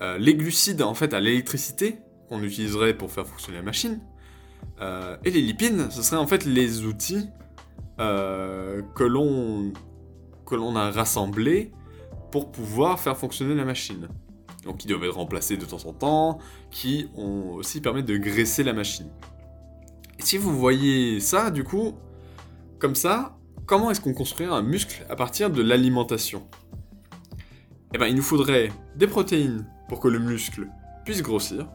les 0.00 0.34
glucides 0.34 0.82
en 0.82 0.94
fait 0.94 1.12
à 1.12 1.20
l'électricité 1.20 1.98
qu'on 2.28 2.42
utiliserait 2.42 2.96
pour 2.96 3.10
faire 3.10 3.26
fonctionner 3.26 3.58
la 3.58 3.64
machine, 3.64 4.00
euh, 4.80 5.16
et 5.24 5.30
les 5.30 5.42
lipides, 5.42 5.90
ce 5.90 6.02
seraient 6.02 6.20
en 6.20 6.26
fait 6.26 6.44
les 6.44 6.84
outils 6.84 7.28
euh, 8.00 8.82
que 8.94 9.04
l'on 9.04 10.76
a 10.76 10.90
rassemblés 10.90 11.72
pour 12.30 12.50
pouvoir 12.50 12.98
faire 12.98 13.16
fonctionner 13.16 13.54
la 13.54 13.64
machine. 13.64 14.08
Donc 14.64 14.78
qui 14.78 14.86
doivent 14.86 15.04
être 15.04 15.16
remplacés 15.16 15.56
de 15.56 15.64
temps 15.64 15.84
en 15.86 15.92
temps, 15.92 16.38
qui 16.70 17.08
ont 17.16 17.54
aussi 17.54 17.80
permis 17.80 18.02
de 18.02 18.16
graisser 18.16 18.62
la 18.62 18.72
machine. 18.72 19.10
Si 20.18 20.36
vous 20.36 20.56
voyez 20.56 21.18
ça, 21.20 21.50
du 21.50 21.64
coup, 21.64 21.94
comme 22.78 22.94
ça, 22.94 23.38
comment 23.66 23.90
est-ce 23.90 24.00
qu'on 24.00 24.14
construit 24.14 24.46
un 24.46 24.62
muscle 24.62 25.04
à 25.08 25.16
partir 25.16 25.50
de 25.50 25.62
l'alimentation? 25.62 26.46
Eh 27.94 27.98
bien, 27.98 28.06
il 28.06 28.14
nous 28.14 28.22
faudrait 28.22 28.70
des 28.96 29.06
protéines 29.06 29.66
pour 29.90 29.98
que 29.98 30.06
le 30.06 30.20
muscle 30.20 30.68
puisse 31.04 31.20
grossir, 31.20 31.66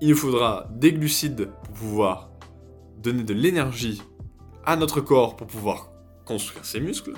il 0.00 0.08
nous 0.08 0.16
faudra 0.16 0.66
des 0.72 0.92
glucides 0.92 1.48
pour 1.62 1.74
pouvoir 1.74 2.28
donner 2.98 3.22
de 3.22 3.32
l'énergie 3.32 4.02
à 4.66 4.74
notre 4.74 5.00
corps 5.00 5.36
pour 5.36 5.46
pouvoir 5.46 5.92
construire 6.24 6.64
ses 6.64 6.80
muscles. 6.80 7.12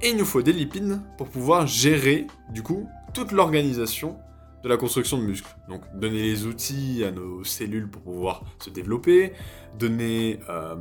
Et 0.00 0.08
il 0.08 0.16
nous 0.16 0.24
faut 0.24 0.40
des 0.40 0.54
lipides 0.54 0.98
pour 1.18 1.28
pouvoir 1.28 1.66
gérer, 1.66 2.26
du 2.54 2.62
coup, 2.62 2.88
toute 3.12 3.32
l'organisation 3.32 4.16
de 4.62 4.68
la 4.70 4.78
construction 4.78 5.18
de 5.18 5.24
muscles. 5.24 5.54
Donc 5.68 5.82
donner 5.94 6.22
les 6.22 6.46
outils 6.46 7.04
à 7.04 7.10
nos 7.10 7.44
cellules 7.44 7.90
pour 7.90 8.00
pouvoir 8.00 8.44
se 8.60 8.70
développer, 8.70 9.34
donner 9.78 10.40
euh, 10.48 10.74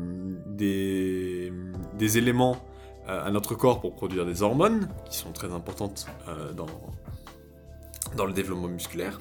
des, 0.45 1.51
éléments 2.17 2.55
euh, 3.09 3.25
à 3.27 3.29
notre 3.29 3.55
corps 3.55 3.81
pour 3.81 3.93
produire 3.93 4.25
des 4.25 4.41
hormones, 4.41 4.87
qui 5.09 5.17
sont 5.17 5.33
très 5.33 5.51
importantes 5.51 6.07
euh, 6.29 6.53
dans, 6.53 6.67
dans 8.15 8.25
le 8.25 8.33
développement 8.33 8.67
musculaire, 8.67 9.19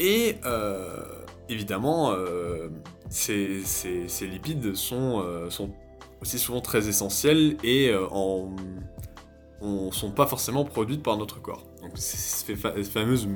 et 0.00 0.36
euh, 0.44 1.04
évidemment, 1.48 2.12
euh, 2.12 2.68
ces, 3.08 3.62
lipides 4.22 4.74
sont, 4.74 5.22
euh, 5.24 5.50
sont, 5.50 5.70
aussi 6.20 6.38
souvent 6.38 6.60
très 6.60 6.88
essentiels 6.88 7.56
et 7.62 7.92
ne 9.62 9.90
sont 9.92 10.10
pas 10.10 10.26
forcément 10.26 10.64
produits 10.64 10.98
par 10.98 11.16
notre 11.16 11.40
corps. 11.40 11.62
Donc 11.82 11.92
cette 11.94 12.56
fameuse, 12.86 13.28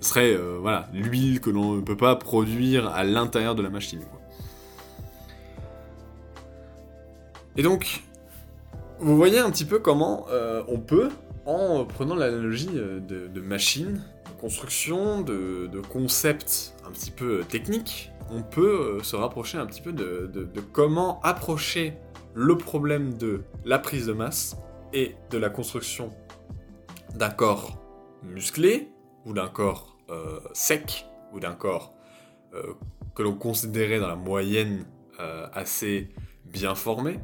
ce 0.00 0.08
serait 0.08 0.36
voilà 0.60 0.88
l'huile 0.92 1.40
que 1.40 1.50
l'on 1.50 1.74
ne 1.74 1.80
peut 1.80 1.96
pas 1.96 2.14
produire 2.16 2.88
à 2.88 3.04
l'intérieur 3.04 3.54
de 3.54 3.62
la 3.62 3.70
machine. 3.70 4.00
Et 7.56 7.62
donc, 7.62 8.04
vous 9.00 9.16
voyez 9.16 9.40
un 9.40 9.50
petit 9.50 9.64
peu 9.64 9.80
comment 9.80 10.26
on 10.68 10.78
peut, 10.78 11.10
en 11.48 11.86
prenant 11.86 12.14
l'analogie 12.14 12.66
de, 12.66 13.00
de 13.00 13.40
machine, 13.40 14.04
construction, 14.38 15.22
de, 15.22 15.80
concepts 15.90 16.74
un 16.86 16.90
petit 16.90 17.10
peu 17.10 17.42
techniques, 17.48 18.12
on 18.30 18.42
peut 18.42 18.98
euh, 18.98 19.02
se 19.02 19.16
rapprocher 19.16 19.56
un 19.56 19.66
petit 19.66 19.80
peu 19.80 19.92
de, 19.92 20.30
comment 20.72 21.20
approcher 21.22 21.94
le 22.34 22.56
problème 22.58 23.16
de 23.16 23.42
la 23.64 23.78
prise 23.78 24.06
de 24.06 24.12
masse 24.12 24.56
et 24.92 25.16
de 25.30 25.38
la 25.38 25.48
construction 25.48 26.12
d'un 27.14 27.30
corps 27.30 27.78
musclé 28.22 28.90
ou 29.24 29.32
d'un 29.32 29.48
corps 29.48 29.96
euh, 30.10 30.40
sec 30.52 31.06
ou 31.32 31.40
d'un 31.40 31.54
corps 31.54 31.94
euh, 32.52 32.74
que 33.14 33.22
l'on 33.22 33.34
considérait 33.34 33.98
dans 33.98 34.08
la 34.08 34.16
moyenne 34.16 34.86
assez 35.52 36.10
bien 36.44 36.76
formé 36.76 37.18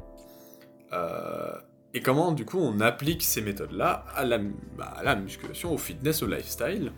et 1.95 2.01
comment, 2.01 2.33
du 2.33 2.45
coup, 2.45 2.59
on 2.59 2.81
applique 2.81 3.23
ces 3.23 3.41
méthodes-là 3.41 4.05
à, 4.17 4.25
la, 4.25 4.39
bah, 4.77 5.15
musculation, 5.15 5.73
au 5.73 5.79
fitness, 5.79 6.25
au 6.25 6.27
lifestyle? 6.27 6.93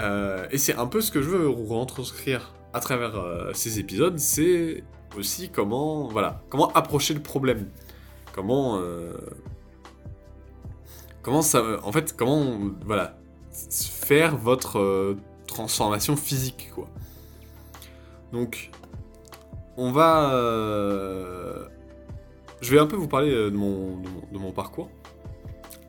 Euh, 0.00 0.46
et 0.50 0.58
c'est 0.58 0.76
un 0.76 0.86
peu 0.86 1.00
ce 1.00 1.10
que 1.10 1.22
je 1.22 1.30
veux 1.30 1.48
retranscrire 1.48 2.52
à 2.74 2.80
travers 2.80 3.16
euh, 3.16 3.50
ces 3.54 3.78
épisodes, 3.78 4.18
c'est 4.18 4.84
aussi 5.16 5.48
comment, 5.48 6.06
voilà, 6.08 6.42
comment 6.50 6.70
approcher 6.72 7.14
le 7.14 7.20
problème. 7.20 7.68
Comment, 8.32 8.78
euh, 8.78 9.12
comment 11.22 11.40
ça, 11.40 11.62
en 11.82 11.92
fait, 11.92 12.14
comment, 12.14 12.58
voilà, 12.84 13.16
faire 13.70 14.36
votre 14.36 15.16
transformation 15.46 16.14
physique, 16.16 16.70
quoi. 16.74 16.88
Donc, 18.32 18.70
on 19.78 19.92
va 19.92 20.30
je 22.62 22.70
vais 22.70 22.78
un 22.78 22.86
peu 22.86 22.96
vous 22.96 23.08
parler 23.08 23.30
euh, 23.30 23.50
de 23.50 23.56
mon, 23.56 24.52
parcours. 24.52 24.88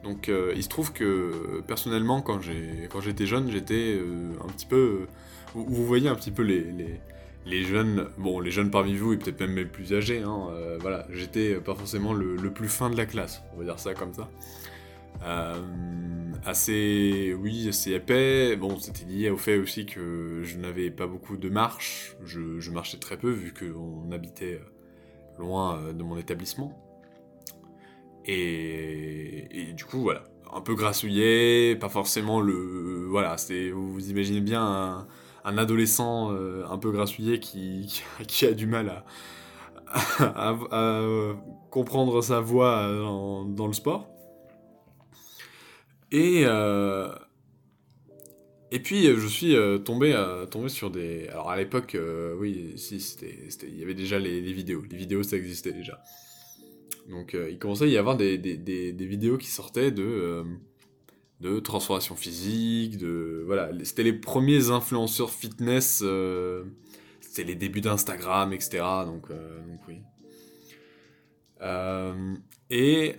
Donc 0.03 0.27
euh, 0.27 0.51
il 0.55 0.63
se 0.63 0.69
trouve 0.69 0.91
que 0.91 1.61
personnellement 1.65 2.21
quand 2.21 2.41
j'étais 2.41 3.25
jeune 3.25 3.49
j'étais 3.49 3.95
euh, 3.95 4.33
un 4.43 4.51
petit 4.51 4.65
peu... 4.65 5.07
Vous, 5.53 5.85
voyez 5.85 6.09
un 6.09 6.15
petit 6.15 6.31
peu 6.31 6.41
les, 6.41 6.65
les, 7.45 7.63
jeunes, 7.63 8.09
bon 8.17 8.39
les 8.39 8.49
jeunes 8.49 8.71
parmi 8.71 8.95
vous 8.95 9.13
et 9.13 9.17
peut-être 9.17 9.39
même 9.39 9.55
les 9.55 9.65
plus 9.65 9.93
âgés, 9.93 10.23
hein, 10.23 10.47
voilà, 10.79 11.05
j'étais 11.11 11.53
pas 11.57 11.75
forcément 11.75 12.11
le, 12.11 12.35
plus 12.51 12.67
fin 12.67 12.89
de 12.89 12.97
la 12.97 13.05
classe, 13.05 13.43
on 13.53 13.59
va 13.59 13.63
dire 13.63 13.77
ça 13.77 13.93
comme 13.93 14.13
ça. 14.15 14.31
assez, 16.43 17.35
oui, 17.39 17.69
assez 17.69 17.91
épais. 17.91 18.55
Bon, 18.55 18.79
c'était 18.79 19.05
lié 19.05 19.29
au 19.29 19.37
fait 19.37 19.59
aussi 19.59 19.85
que 19.85 20.41
je 20.41 20.57
n'avais 20.57 20.89
pas 20.89 21.05
beaucoup 21.05 21.37
de 21.37 21.49
marche. 21.49 22.17
Je 22.25 22.71
marchais 22.71 22.97
très 22.97 23.17
peu 23.17 23.29
vu 23.29 23.53
qu'on 23.53 24.11
habitait 24.11 24.59
loin 25.37 25.77
euh, 25.77 25.93
de 25.93 26.03
mon 26.03 26.17
établissement. 26.17 26.77
Et, 28.25 29.73
du 29.75 29.83
coup, 29.85 29.99
voilà, 29.99 30.23
un 30.53 30.61
peu 30.61 30.75
grassouillé, 30.75 31.75
pas 31.75 31.89
forcément 31.89 32.39
le... 32.39 33.05
Voilà, 33.09 33.37
c'est, 33.37 33.69
vous 33.69 34.09
imaginez 34.09 34.39
bien 34.39 35.05
un, 35.43 35.57
adolescent 35.57 36.31
euh, 36.31 36.63
un 36.69 36.77
peu 36.77 36.91
grassouillé 36.91 37.39
qui, 37.39 38.01
qui, 38.27 38.45
a 38.45 38.53
du 38.53 38.65
mal 38.65 39.03
à, 40.19 40.55
comprendre 41.69 42.21
sa 42.21 42.39
voix 42.39 42.87
dans, 43.45 43.67
le 43.67 43.73
sport. 43.73 44.07
Et, 46.11 46.43
euh, 46.45 47.09
et 48.73 48.79
puis 48.79 49.05
euh, 49.05 49.19
je 49.19 49.27
suis 49.27 49.55
euh, 49.55 49.77
tombé, 49.77 50.15
euh, 50.15 50.47
tombé 50.47 50.67
sur 50.67 50.89
des. 50.89 51.27
Alors 51.27 51.51
à 51.51 51.57
l'époque, 51.57 51.95
oui, 52.39 52.73
si, 52.75 52.95
il 53.61 53.79
y 53.79 53.83
avait 53.83 53.93
déjà 53.93 54.17
les, 54.17 54.41
vidéos. 54.51 54.81
Les 54.89 54.97
vidéos, 54.97 55.21
ça 55.21 55.37
existait 55.37 55.73
déjà. 55.73 56.01
Donc 57.07 57.37
il 57.37 57.59
commençait 57.59 57.83
à 57.83 57.87
y 57.87 57.97
avoir 57.97 58.17
des, 58.17 58.37
vidéos 58.97 59.37
qui 59.37 59.45
sortaient 59.45 59.91
de, 59.91 60.43
de 61.39 61.59
transformation 61.59 62.15
physique, 62.15 62.97
de... 62.97 63.43
Voilà, 63.45 63.69
c'était 63.83 64.03
les 64.03 64.13
premiers 64.13 64.71
influenceurs 64.71 65.29
fitness, 65.29 66.03
c'était 67.19 67.43
les 67.43 67.55
débuts 67.55 67.81
d'Instagram, 67.81 68.53
etc. 68.53 68.83
Donc, 69.05 69.29
donc 69.29 69.81
oui. 69.87 70.01
et 72.71 73.15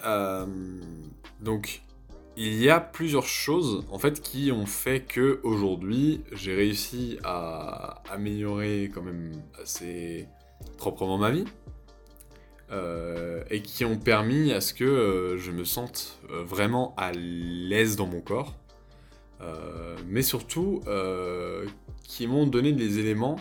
donc 1.40 1.82
il 2.36 2.60
y 2.60 2.68
a 2.68 2.80
plusieurs 2.80 3.26
choses 3.26 3.84
en 3.90 3.98
fait 3.98 4.20
qui 4.20 4.50
ont 4.50 4.66
fait 4.66 5.00
que 5.00 5.40
aujourd'hui 5.44 6.22
j'ai 6.32 6.54
réussi 6.54 7.18
à 7.22 8.02
améliorer 8.10 8.90
quand 8.92 9.02
même 9.02 9.32
assez 9.60 10.26
proprement 10.76 11.18
ma 11.18 11.30
vie 11.30 11.44
euh, 12.72 13.44
et 13.50 13.62
qui 13.62 13.84
ont 13.84 13.98
permis 13.98 14.52
à 14.52 14.60
ce 14.60 14.74
que 14.74 14.84
euh, 14.84 15.38
je 15.38 15.52
me 15.52 15.64
sente 15.64 16.18
euh, 16.30 16.42
vraiment 16.42 16.94
à 16.96 17.12
l'aise 17.12 17.96
dans 17.96 18.06
mon 18.06 18.20
corps 18.20 18.54
mais 20.06 20.22
surtout 20.22 20.80
qui 22.02 22.26
m'ont 22.26 22.46
donné 22.46 22.72
des 22.72 22.98
éléments 22.98 23.36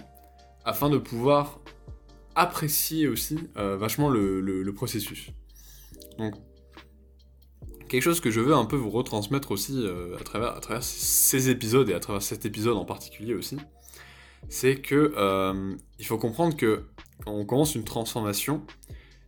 afin 0.65 0.89
de 0.89 0.97
pouvoir 0.97 1.61
apprécier 2.35 3.07
aussi 3.07 3.39
vachement 3.55 4.09
le, 4.09 4.69
processus 4.75 5.29
quelque 7.93 8.01
chose 8.01 8.21
que 8.21 8.31
je 8.31 8.39
veux 8.39 8.55
un 8.55 8.65
peu 8.65 8.75
vous 8.75 8.89
retransmettre 8.89 9.51
aussi 9.51 9.85
euh, 9.85 10.17
à, 10.19 10.23
travers, 10.23 10.81
ces 10.81 11.51
épisodes 11.51 11.87
et 11.91 11.93
à 11.93 11.99
travers 11.99 12.23
cet 12.23 12.43
épisode 12.43 12.75
en 12.75 12.85
particulier 12.85 13.35
aussi, 13.35 13.55
c'est 14.49 14.77
que 14.77 15.13
euh, 15.15 15.75
il 15.99 16.05
faut 16.07 16.17
comprendre 16.17 16.57
que 16.57 16.85
quand 17.23 17.31
on 17.31 17.45
commence 17.45 17.75
une 17.75 17.83
transformation, 17.83 18.63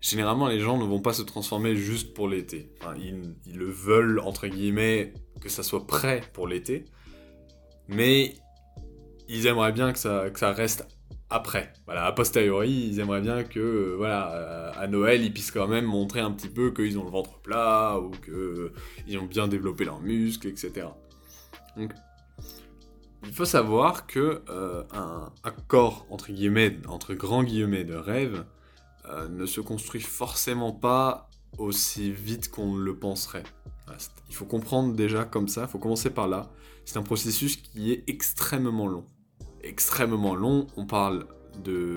généralement 0.01 0.47
les 0.47 0.59
gens 0.59 0.79
ne 0.79 0.83
vont 0.83 0.99
pas 0.99 1.13
se 1.13 1.21
transformer 1.21 1.75
juste 1.75 2.15
pour 2.15 2.27
l'été. 2.27 2.71
ils, 2.97 3.35
le 3.55 3.69
veulent 3.69 4.17
entre 4.17 4.47
guillemets 4.47 5.13
que 5.41 5.49
ça 5.49 5.61
soit 5.61 5.85
prêt 5.85 6.23
pour 6.33 6.47
l'été, 6.47 6.85
mais 7.87 8.33
ils 9.29 9.45
aimeraient 9.45 9.73
bien 9.73 9.93
que 9.93 9.99
ça 9.99 10.51
reste 10.53 10.87
après. 11.35 11.73
Voilà, 11.85 12.05
a 12.05 12.11
posteriori, 12.13 12.71
ils 12.71 12.99
aimeraient 12.99 13.21
bien 13.21 13.43
que, 13.43 13.59
euh, 13.59 13.95
voilà, 13.97 14.31
euh, 14.33 14.71
à 14.75 14.87
Noël, 14.87 15.21
ils 15.21 15.33
puissent 15.33 15.51
quand 15.51 15.67
même 15.67 15.85
montrer 15.85 16.21
un 16.21 16.31
petit 16.31 16.47
peu 16.47 16.71
qu'ils 16.71 16.97
ont 16.97 17.03
le 17.03 17.11
ventre 17.11 17.39
plat 17.39 17.99
ou 17.99 18.11
qu'ils 18.11 19.17
ont 19.17 19.25
bien 19.25 19.47
développé 19.47 19.83
leurs 19.83 20.01
muscles, 20.01 20.47
etc. 20.47 20.87
Donc, 21.75 21.91
il 23.25 23.33
faut 23.33 23.45
savoir 23.45 24.07
que 24.07 24.43
euh, 24.49 24.83
un, 24.93 25.31
corps 25.67 26.05
entre 26.09 26.31
guillemets, 26.31 26.77
entre 26.87 27.13
grands 27.13 27.43
guillemets 27.43 27.83
de 27.83 27.95
rêve, 27.95 28.45
ne 29.29 29.45
se 29.45 29.61
construit 29.61 30.01
forcément 30.01 30.71
pas 30.71 31.29
aussi 31.59 32.11
vite 32.11 32.49
qu'on 32.49 32.75
le 32.75 32.97
penserait. 32.97 33.43
Il 34.29 34.35
faut 34.35 34.45
comprendre 34.45 34.95
déjà 34.95 35.25
comme 35.25 35.47
ça, 35.47 35.61
il 35.61 35.67
faut 35.67 35.77
commencer 35.77 36.09
par 36.09 36.27
là. 36.27 36.49
C'est 36.85 36.97
un 36.97 37.03
processus 37.03 37.55
qui 37.55 37.91
est 37.91 38.03
extrêmement 38.07 38.87
long 38.87 39.05
extrêmement 39.65 40.35
long. 40.35 40.67
On 40.77 40.85
parle 40.85 41.27
de, 41.63 41.95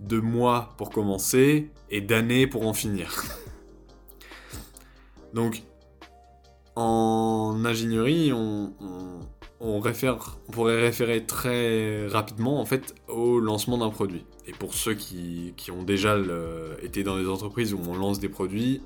de 0.00 0.20
mois 0.20 0.74
pour 0.76 0.90
commencer 0.90 1.70
et 1.90 2.00
d'années 2.00 2.46
pour 2.46 2.66
en 2.66 2.72
finir. 2.72 3.14
Donc, 5.34 5.62
en 6.76 7.62
ingénierie, 7.64 8.32
on, 8.32 8.72
on, 9.60 9.82
pourrait 10.52 10.80
référer 10.80 11.26
très 11.26 12.06
rapidement 12.06 12.60
en 12.60 12.64
fait 12.64 12.94
au 13.08 13.38
lancement 13.38 13.78
d'un 13.78 13.90
produit. 13.90 14.24
Et 14.46 14.52
pour 14.52 14.74
ceux 14.74 14.94
qui, 14.94 15.54
qui 15.56 15.70
ont 15.70 15.82
déjà 15.82 16.16
été 16.82 17.04
dans 17.04 17.18
des 17.18 17.28
entreprises 17.28 17.74
où 17.74 17.80
on 17.86 17.94
lance 17.94 18.18
des 18.18 18.28
produits, 18.28 18.80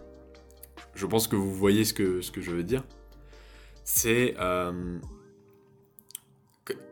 je 0.94 1.06
pense 1.06 1.28
que 1.28 1.36
vous 1.36 1.52
voyez 1.52 1.84
ce 1.84 1.94
que, 1.94 2.20
ce 2.20 2.30
que 2.30 2.40
je 2.40 2.50
veux 2.50 2.62
dire. 2.62 2.82
C'est 3.84 4.34
euh, 4.38 4.98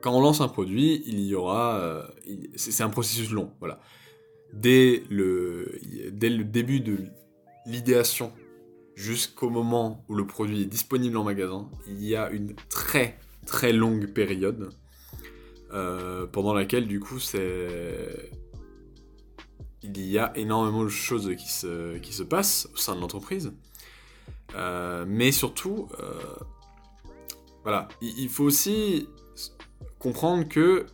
quand 0.00 0.12
on 0.12 0.20
lance 0.20 0.40
un 0.40 0.48
produit, 0.48 1.02
il 1.06 1.20
y 1.20 1.35
aura, 1.35 1.76
euh, 1.76 2.02
c'est 2.56 2.82
un 2.82 2.90
processus 2.90 3.30
long, 3.30 3.52
voilà. 3.61 3.80
Dès 4.52 5.02
le, 5.08 5.78
dès 6.11 6.28
le 6.28 6.44
début 6.44 6.80
de 6.80 6.98
l'idéation 7.64 8.32
jusqu'au 8.94 9.48
moment 9.48 10.04
où 10.08 10.14
le 10.14 10.26
produit 10.26 10.62
est 10.62 10.66
disponible 10.66 11.16
en 11.16 11.24
magasin, 11.24 11.70
il 11.88 12.04
y 12.04 12.14
a 12.14 12.30
une 12.30 12.54
très 12.68 13.18
très 13.46 13.72
longue 13.72 14.12
période 14.12 14.68
euh, 15.72 16.26
pendant 16.26 16.52
laquelle 16.52 16.87
du 16.87 17.00
coup 17.00 17.18
c'est 17.18 18.30
il 19.82 19.98
y 20.06 20.18
a 20.18 20.37
énormément 20.37 20.85
de 20.85 20.90
choses 20.90 21.35
qui 21.37 21.50
se, 21.50 21.96
qui 21.98 22.12
se 22.12 22.22
passent 22.22 22.68
au 22.74 22.76
sein 22.76 22.94
de 22.94 23.00
l'entreprise, 23.00 23.52
euh, 24.54 25.06
mais 25.08 25.32
surtout 25.32 25.88
voilà, 27.64 27.88
il 28.00 28.28
faut 28.28 28.44
aussi 28.44 29.08
comprendre 30.02 30.48
que, 30.48 30.86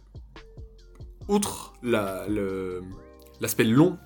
outre 1.29 1.73
l'aspect 1.83 3.65
long 3.65 3.97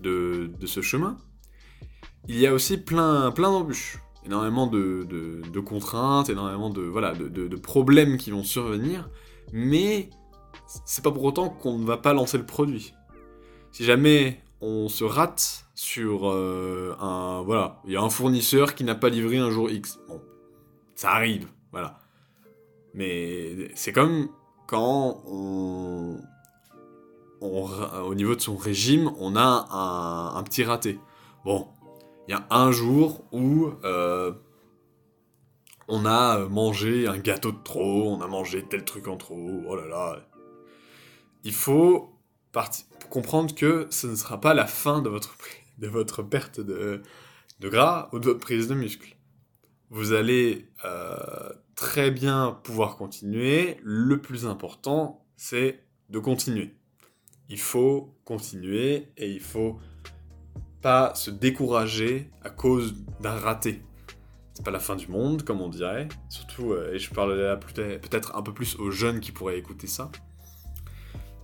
de, 0.00 0.50
ce 0.66 0.82
chemin, 0.82 1.16
il 2.26 2.38
y 2.38 2.46
a 2.46 2.52
aussi 2.52 2.76
plein, 2.76 3.30
plein 3.30 3.52
d'embûches, 3.52 3.98
énormément 4.26 4.66
de, 4.66 5.60
contraintes, 5.60 6.28
énormément 6.28 6.70
de, 6.70 6.82
voilà, 6.82 7.14
de, 7.14 7.56
problèmes 7.56 8.16
qui 8.16 8.32
vont 8.32 8.42
survenir, 8.42 9.08
mais 9.52 10.10
c'est 10.84 11.04
pas 11.04 11.12
pour 11.12 11.22
autant 11.22 11.48
qu'on 11.48 11.78
ne 11.78 11.86
va 11.86 11.96
pas 11.96 12.12
lancer 12.12 12.36
le 12.36 12.46
produit. 12.46 12.94
Si 13.70 13.84
jamais 13.84 14.42
on 14.60 14.88
se 14.88 15.04
rate 15.04 15.66
sur 15.74 16.30
euh, 16.30 16.96
un 17.00 17.42
voilà, 17.42 17.80
il 17.84 17.92
y 17.92 17.96
a 17.96 18.02
un 18.02 18.10
fournisseur 18.10 18.74
qui 18.74 18.82
n'a 18.82 18.94
pas 18.94 19.08
livré 19.08 19.38
un 19.38 19.50
jour 19.50 19.70
X. 19.70 20.00
Bon, 20.08 20.20
ça 20.94 21.10
arrive, 21.10 21.48
voilà. 21.70 22.03
Mais 22.94 23.70
c'est 23.74 23.92
comme 23.92 24.28
quand 24.66 25.22
on, 25.26 26.20
au 27.40 28.14
niveau 28.14 28.34
de 28.34 28.40
son 28.40 28.56
régime, 28.56 29.12
on 29.18 29.36
a 29.36 29.68
un, 30.36 30.42
petit 30.44 30.64
raté. 30.64 30.98
Bon, 31.44 31.68
il 32.26 32.32
y 32.32 32.34
a 32.34 32.46
un 32.50 32.70
jour 32.72 33.24
où 33.32 33.72
euh, 33.84 34.32
on 35.88 36.06
a 36.06 36.38
mangé 36.48 37.06
un 37.06 37.18
gâteau 37.18 37.52
de 37.52 37.62
trop, 37.62 38.10
on 38.12 38.22
a 38.22 38.26
mangé 38.26 38.64
tel 38.64 38.84
truc 38.84 39.08
en 39.08 39.16
trop, 39.16 39.62
oh 39.66 39.76
là 39.76 39.86
là. 39.86 40.28
Il 41.42 41.52
faut 41.52 42.10
comprendre 43.10 43.54
que 43.54 43.86
ce 43.90 44.06
ne 44.06 44.14
sera 44.14 44.40
pas 44.40 44.54
la 44.54 44.66
fin 44.66 45.02
de 45.02 45.08
votre, 45.08 45.36
de 45.78 45.88
votre 45.88 46.22
perte 46.22 46.60
de, 46.60 47.02
de 47.60 47.68
gras 47.68 48.08
ou 48.12 48.18
de 48.18 48.26
votre 48.26 48.40
prise 48.40 48.68
de 48.68 48.74
muscle. 48.74 49.13
Vous 49.94 50.12
allez 50.12 50.66
euh, 50.84 51.50
très 51.76 52.10
bien 52.10 52.58
pouvoir 52.64 52.96
continuer. 52.96 53.76
Le 53.84 54.20
plus 54.20 54.44
important, 54.44 55.24
c'est 55.36 55.84
de 56.10 56.18
continuer. 56.18 56.74
Il 57.48 57.60
faut 57.60 58.12
continuer 58.24 59.12
et 59.16 59.30
il 59.30 59.38
faut 59.38 59.78
pas 60.82 61.14
se 61.14 61.30
décourager 61.30 62.28
à 62.42 62.50
cause 62.50 63.04
d'un 63.20 63.36
raté. 63.36 63.82
C'est 64.54 64.64
pas 64.64 64.72
la 64.72 64.80
fin 64.80 64.96
du 64.96 65.06
monde, 65.06 65.44
comme 65.44 65.60
on 65.60 65.68
dirait. 65.68 66.08
Surtout, 66.28 66.72
euh, 66.72 66.94
et 66.94 66.98
je 66.98 67.14
parlerai 67.14 67.56
peut-être 67.60 68.34
un 68.34 68.42
peu 68.42 68.52
plus 68.52 68.74
aux 68.80 68.90
jeunes 68.90 69.20
qui 69.20 69.30
pourraient 69.30 69.58
écouter 69.58 69.86
ça. 69.86 70.10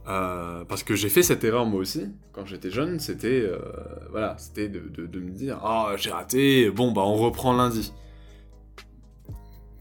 Euh, 0.09 0.65
parce 0.65 0.83
que 0.83 0.97
j'ai 0.97 1.09
fait 1.09 1.23
cette 1.23 1.45
erreur 1.45 1.67
moi 1.67 1.79
aussi 1.79 2.09
quand 2.33 2.47
j'étais 2.47 2.71
jeune, 2.71 2.99
c'était 2.99 3.49
voilà, 4.11 4.37
de, 4.57 5.21
me 5.21 5.31
dire 5.31 5.61
ah 5.63 5.93
j'ai 5.97 6.11
raté, 6.11 6.69
bon 6.69 6.91
bah 6.91 7.03
on 7.03 7.15
reprend 7.15 7.53
lundi. 7.53 7.93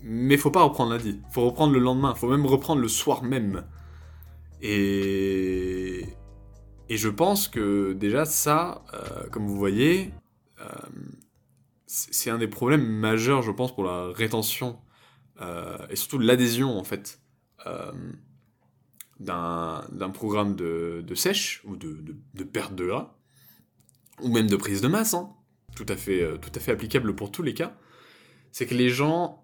Mais 0.02 0.38
faut 0.38 0.52
pas 0.52 0.64
reprendre 0.64 0.92
lundi. 0.92 1.22
Faut 1.32 1.46
reprendre 1.46 1.74
le 1.74 1.80
lendemain. 1.80 2.16
Faut 2.16 2.30
même 2.30 2.46
reprendre 2.46 2.82
le 2.82 2.88
soir 2.88 3.24
même. 3.24 3.66
Et. 4.62 6.06
Et 6.90 6.98
je 6.98 7.08
pense 7.08 7.48
que 7.48 7.94
déjà 7.94 8.26
ça, 8.26 8.84
euh, 8.94 9.28
comme 9.30 9.46
vous 9.48 9.58
voyez, 9.58 10.12
euh, 10.60 10.66
c'est 11.86 12.32
un 12.32 12.40
des 12.40 12.48
problèmes 12.48 12.86
majeurs, 12.86 13.44
je 13.44 13.52
pense, 13.52 13.74
pour 13.74 13.84
la 13.84 14.08
rétention 14.08 14.80
euh, 15.40 15.78
et 15.90 15.96
surtout 15.96 16.20
l'adhésion 16.20 16.78
en 16.78 16.84
fait 16.84 17.22
d'un 19.20 20.10
programme 20.14 20.56
de, 20.56 21.14
sèche 21.14 21.62
ou 21.66 21.76
de, 21.76 22.04
de, 22.34 22.44
perte 22.44 22.74
de 22.74 22.88
gras 22.88 23.18
ou 24.22 24.30
même 24.30 24.48
de 24.48 24.56
prise 24.56 24.82
de 24.82 24.88
masse, 24.88 25.14
hein. 25.14 25.30
tout 25.76 25.86
à 25.88 25.96
fait, 25.96 26.40
tout 26.40 26.52
à 26.56 26.60
fait 26.60 26.72
applicable 26.72 27.16
pour 27.16 27.32
tous 27.32 27.44
les 27.44 27.54
cas. 27.54 27.78
C'est 28.52 28.66
que 28.66 28.74
les 28.74 28.90
gens 28.90 29.39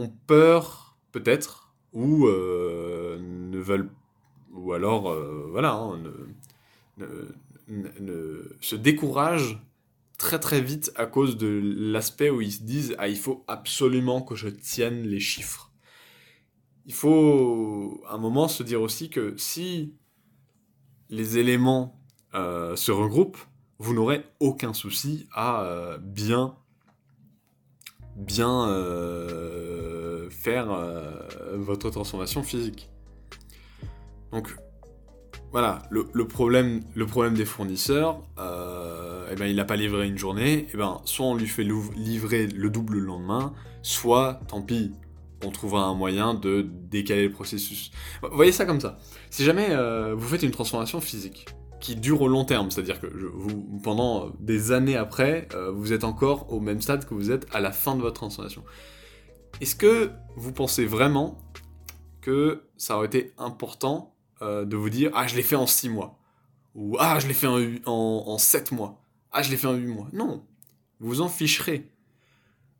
ont 0.00 0.12
peur, 0.26 0.96
peut-être, 1.12 1.74
ou 1.92 2.26
euh, 2.26 3.18
ne 3.20 3.58
veulent, 3.58 3.90
ou 4.52 4.72
alors, 4.72 5.10
euh, 5.10 5.48
voilà, 5.50 5.72
hein, 5.72 6.02
ne, 6.98 8.56
se 8.60 8.76
découragent 8.76 9.60
très 10.18 10.38
très 10.38 10.60
vite 10.60 10.92
à 10.96 11.06
cause 11.06 11.36
de 11.36 11.60
l'aspect 11.62 12.30
où 12.30 12.40
ils 12.40 12.52
se 12.52 12.62
disent 12.62 12.94
ah 12.98 13.08
il 13.08 13.16
faut 13.16 13.42
absolument 13.48 14.20
que 14.20 14.34
je 14.34 14.48
tienne 14.48 15.02
les 15.04 15.20
chiffres. 15.20 15.72
Il 16.84 16.92
faut 16.92 18.02
à 18.06 18.14
un 18.14 18.18
moment 18.18 18.48
se 18.48 18.62
dire 18.62 18.82
aussi 18.82 19.08
que 19.08 19.34
si 19.38 19.94
les 21.08 21.38
éléments 21.38 21.98
euh, 22.34 22.76
se 22.76 22.92
regroupent, 22.92 23.38
vous 23.78 23.94
n'aurez 23.94 24.26
aucun 24.40 24.74
souci 24.74 25.26
à 25.32 25.96
bien 26.02 26.56
bien 28.16 28.68
faire 30.30 30.68
votre 31.54 31.90
transformation 31.90 32.42
physique. 32.42 32.90
Donc 34.32 34.54
voilà, 35.52 35.82
le, 35.90 36.04
problème, 36.28 36.80
le 36.94 37.06
problème 37.06 37.34
des 37.34 37.44
fournisseurs, 37.44 38.22
euh, 38.38 39.28
eh 39.32 39.34
ben, 39.34 39.46
il 39.46 39.56
n'a 39.56 39.64
pas 39.64 39.74
livré 39.74 40.06
une 40.06 40.18
journée, 40.18 40.68
eh 40.72 40.76
ben, 40.76 41.00
soit 41.04 41.26
on 41.26 41.34
lui 41.34 41.48
fait 41.48 41.64
livrer 41.96 42.46
le 42.46 42.70
double 42.70 42.98
le 42.98 43.06
lendemain, 43.06 43.52
soit, 43.82 44.40
tant 44.46 44.62
pis, 44.62 44.92
on 45.44 45.50
trouvera 45.50 45.84
un 45.84 45.94
moyen 45.94 46.34
de 46.34 46.64
décaler 46.90 47.24
le 47.24 47.32
processus. 47.32 47.90
Voyez 48.30 48.52
ça 48.52 48.64
comme 48.64 48.80
ça. 48.80 48.98
Si 49.30 49.42
jamais 49.42 49.68
euh, 49.70 50.14
vous 50.14 50.28
faites 50.28 50.44
une 50.44 50.52
transformation 50.52 51.00
physique 51.00 51.46
qui 51.80 51.96
dure 51.96 52.20
au 52.20 52.28
long 52.28 52.44
terme, 52.44 52.70
c'est-à-dire 52.70 53.00
que 53.00 53.06
vous, 53.06 53.80
pendant 53.82 54.30
des 54.38 54.70
années 54.70 54.96
après, 54.96 55.48
euh, 55.54 55.72
vous 55.72 55.92
êtes 55.92 56.04
encore 56.04 56.52
au 56.52 56.60
même 56.60 56.80
stade 56.80 57.06
que 57.06 57.14
vous 57.14 57.32
êtes 57.32 57.46
à 57.52 57.58
la 57.58 57.72
fin 57.72 57.96
de 57.96 58.02
votre 58.02 58.16
transformation. 58.16 58.62
Est-ce 59.60 59.76
que 59.76 60.10
vous 60.36 60.52
pensez 60.52 60.86
vraiment 60.86 61.38
que 62.22 62.64
ça 62.78 62.96
aurait 62.96 63.08
été 63.08 63.34
important 63.36 64.16
euh, 64.40 64.64
de 64.64 64.74
vous 64.74 64.88
dire 64.88 65.10
Ah, 65.14 65.26
je 65.26 65.36
l'ai 65.36 65.42
fait 65.42 65.56
en 65.56 65.66
6 65.66 65.90
mois? 65.90 66.18
Ou 66.74 66.96
Ah, 66.98 67.18
je 67.18 67.26
l'ai 67.26 67.34
fait 67.34 67.46
en, 67.46 67.58
en, 67.86 68.38
7 68.38 68.72
mois. 68.72 69.02
Ah, 69.32 69.42
je 69.42 69.50
l'ai 69.50 69.58
fait 69.58 69.66
en 69.66 69.74
8 69.74 69.86
mois. 69.86 70.08
Non. 70.14 70.46
Vous 70.98 71.08
vous 71.08 71.20
en 71.20 71.28
ficherez. 71.28 71.90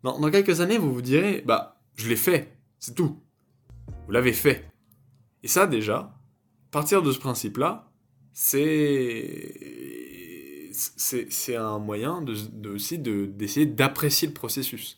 Dans, 0.02 0.30
quelques 0.30 0.62
années, 0.62 0.78
vous 0.78 0.94
vous 0.94 1.02
direz 1.02 1.42
Bah, 1.44 1.76
je 1.96 2.08
l'ai 2.08 2.16
fait. 2.16 2.56
C'est 2.78 2.94
tout. 2.94 3.20
Vous 4.06 4.12
l'avez 4.12 4.32
fait. 4.32 4.66
Et 5.42 5.48
ça, 5.48 5.66
déjà, 5.66 6.18
partir 6.70 7.02
de 7.02 7.12
ce 7.12 7.18
principe-là, 7.18 7.92
c'est. 8.32 9.56
C'est 10.72 11.56
un 11.56 11.78
moyen 11.78 12.22
de, 12.22 12.34
de 12.34 12.70
aussi 12.70 12.98
d'essayer 12.98 13.66
d'apprécier 13.66 14.28
le 14.28 14.34
processus. 14.34 14.96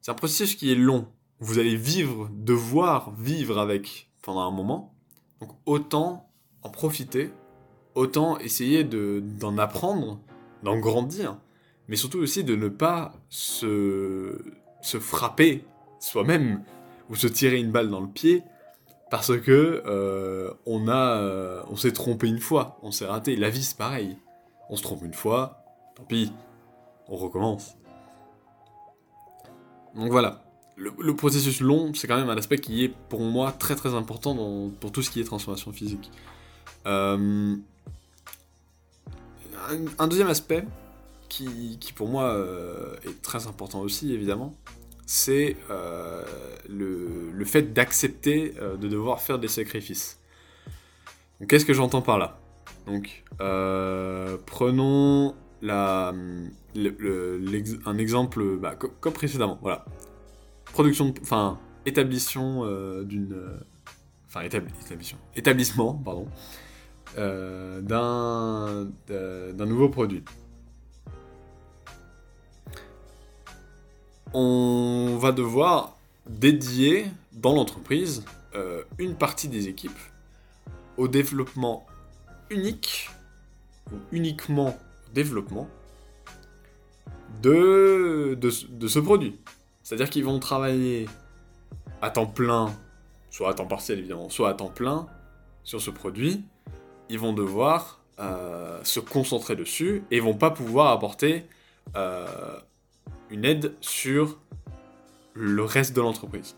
C'est 0.00 0.10
un 0.10 0.14
processus 0.14 0.54
qui 0.54 0.72
est 0.72 0.76
long. 0.76 1.06
Vous 1.40 1.58
allez 1.58 1.76
vivre, 1.76 2.28
devoir 2.32 3.12
vivre 3.12 3.58
avec 3.58 4.10
pendant 4.22 4.40
un 4.40 4.50
moment. 4.50 4.94
Donc 5.40 5.50
autant 5.66 6.30
en 6.62 6.70
profiter, 6.70 7.30
autant 7.94 8.38
essayer 8.38 8.84
d'en 8.84 9.58
apprendre, 9.58 10.20
d'en 10.62 10.78
grandir, 10.78 11.38
mais 11.88 11.96
surtout 11.96 12.18
aussi 12.18 12.44
de 12.44 12.54
ne 12.56 12.68
pas 12.68 13.12
se, 13.28 14.38
se 14.82 14.98
frapper 14.98 15.64
soi-même 15.98 16.62
ou 17.08 17.16
se 17.16 17.26
tirer 17.26 17.58
une 17.58 17.72
balle 17.72 17.90
dans 17.90 18.00
le 18.00 18.08
pied 18.08 18.42
parce 19.10 19.36
que 19.40 19.82
euh, 19.86 20.52
on 20.66 20.88
a 20.88 21.16
euh, 21.18 21.62
on 21.68 21.76
s'est 21.76 21.92
trompé 21.92 22.28
une 22.28 22.38
fois, 22.38 22.78
on 22.82 22.92
s'est 22.92 23.06
raté. 23.06 23.36
La 23.36 23.50
vie 23.50 23.64
c'est 23.64 23.76
pareil. 23.76 24.16
On 24.68 24.76
se 24.76 24.82
trompe 24.82 25.02
une 25.04 25.14
fois, 25.14 25.64
tant 25.96 26.04
pis, 26.04 26.32
on 27.08 27.16
recommence. 27.16 27.76
Donc 29.94 30.10
voilà 30.10 30.44
le, 30.80 31.14
processus 31.14 31.60
long, 31.60 31.92
c'est 31.94 32.08
quand 32.08 32.16
même 32.16 32.30
un 32.30 32.36
aspect 32.36 32.58
qui 32.58 32.84
est 32.84 32.94
pour 33.08 33.20
moi 33.20 33.52
très 33.52 33.76
très 33.76 33.94
important 33.94 34.70
pour 34.80 34.92
tout 34.92 35.02
ce 35.02 35.10
qui 35.10 35.20
est 35.20 35.24
transformation 35.24 35.72
physique. 35.72 36.10
Euh, 36.86 37.56
un, 39.98 40.08
deuxième 40.08 40.28
aspect 40.28 40.64
qui, 41.28 41.78
pour 41.94 42.08
moi 42.08 42.30
euh, 42.30 42.96
est 43.06 43.20
très 43.22 43.46
important 43.46 43.80
aussi 43.80 44.12
évidemment, 44.14 44.56
c'est 45.06 45.56
euh, 45.70 46.24
le, 46.68 47.44
fait 47.44 47.74
d'accepter 47.74 48.54
de 48.80 48.88
devoir 48.88 49.20
faire 49.20 49.38
des 49.38 49.48
sacrifices. 49.48 50.18
Qu'est-ce 51.48 51.64
que 51.64 51.74
j'entends 51.74 52.02
par 52.02 52.18
là? 52.18 52.38
Donc, 52.86 53.24
prenons 54.46 55.34
un 55.62 56.48
exemple 57.98 58.56
bah, 58.58 58.76
comme 58.76 59.12
précédemment. 59.12 59.58
Voilà, 59.62 59.84
production, 60.72 61.12
enfin, 61.22 61.58
établissement 61.86 62.64
euh, 62.64 63.04
d'une, 63.04 63.32
euh, 63.32 63.60
enfin, 64.26 64.42
établissement, 65.34 65.94
pardon, 65.94 66.26
euh, 67.18 67.80
d'un, 67.80 68.88
d'un 69.08 69.66
nouveau 69.66 69.88
produit. 69.88 70.24
On 74.32 75.16
va 75.18 75.32
devoir 75.32 75.98
dédier 76.28 77.06
dans 77.32 77.54
l'entreprise 77.54 78.24
une 78.98 79.16
partie 79.16 79.48
des 79.48 79.66
équipes 79.68 79.98
au 80.96 81.08
développement 81.08 81.86
unique 82.50 83.10
ou 83.92 83.96
uniquement 84.12 84.76
développement 85.12 85.68
de, 87.42 88.34
de 88.34 88.88
ce 88.88 88.98
produit. 88.98 89.38
C'est-à-dire 89.82 90.10
qu'ils 90.10 90.24
vont 90.24 90.38
travailler 90.38 91.08
à 92.02 92.10
temps 92.10 92.26
plein, 92.26 92.74
soit 93.30 93.50
à 93.50 93.54
temps 93.54 93.66
partiel 93.66 93.98
évidemment, 93.98 94.28
soit 94.28 94.48
à 94.50 94.54
temps 94.54 94.68
plein 94.68 95.06
sur 95.64 95.80
ce 95.80 95.90
produit. 95.90 96.44
Ils 97.08 97.18
vont 97.18 97.32
devoir 97.32 98.00
euh, 98.18 98.78
se 98.84 99.00
concentrer 99.00 99.56
dessus 99.56 100.04
et 100.10 100.20
vont 100.20 100.34
pas 100.34 100.50
pouvoir 100.50 100.92
apporter 100.92 101.46
euh, 101.96 102.58
une 103.30 103.44
aide 103.44 103.74
sur 103.80 104.38
le 105.34 105.64
reste 105.64 105.96
de 105.96 106.00
l'entreprise. 106.00 106.56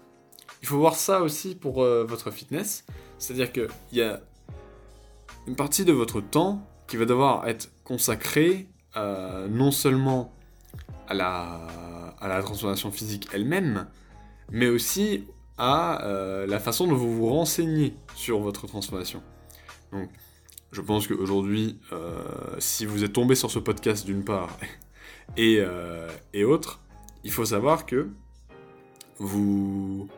Il 0.60 0.68
faut 0.68 0.78
voir 0.78 0.96
ça 0.96 1.22
aussi 1.22 1.54
pour 1.54 1.82
euh, 1.82 2.04
votre 2.04 2.30
fitness, 2.30 2.84
c'est-à-dire 3.18 3.52
qu'il 3.52 3.68
y 3.92 4.02
a 4.02 4.20
une 5.46 5.56
partie 5.56 5.84
de 5.84 5.92
votre 5.92 6.20
temps 6.20 6.66
qui 6.86 6.96
va 6.96 7.04
devoir 7.04 7.46
être 7.48 7.70
consacrée 7.92 8.68
non 8.96 9.70
seulement 9.70 10.32
à 11.08 11.14
la 11.14 12.42
transformation 12.42 12.90
physique 12.90 13.28
elle-même, 13.34 13.86
mais 14.50 14.68
aussi 14.68 15.26
à 15.58 16.04
euh, 16.04 16.46
la 16.46 16.58
façon 16.58 16.86
dont 16.86 16.94
vous 16.94 17.14
vous 17.14 17.28
renseignez 17.28 17.94
sur 18.14 18.40
votre 18.40 18.66
transformation. 18.66 19.22
Donc, 19.92 20.10
je 20.72 20.80
pense 20.80 21.06
qu'aujourd'hui, 21.06 21.78
euh, 21.92 22.24
si 22.58 22.86
vous 22.86 23.04
êtes 23.04 23.12
tombé 23.12 23.34
sur 23.34 23.50
ce 23.50 23.58
podcast 23.58 24.06
d'une 24.06 24.24
part 24.24 24.56
et, 25.36 25.58
euh, 25.60 26.08
et 26.32 26.44
autre, 26.44 26.80
il 27.24 27.30
faut 27.30 27.44
savoir 27.44 27.86
que 27.86 28.08
vous 29.18 30.08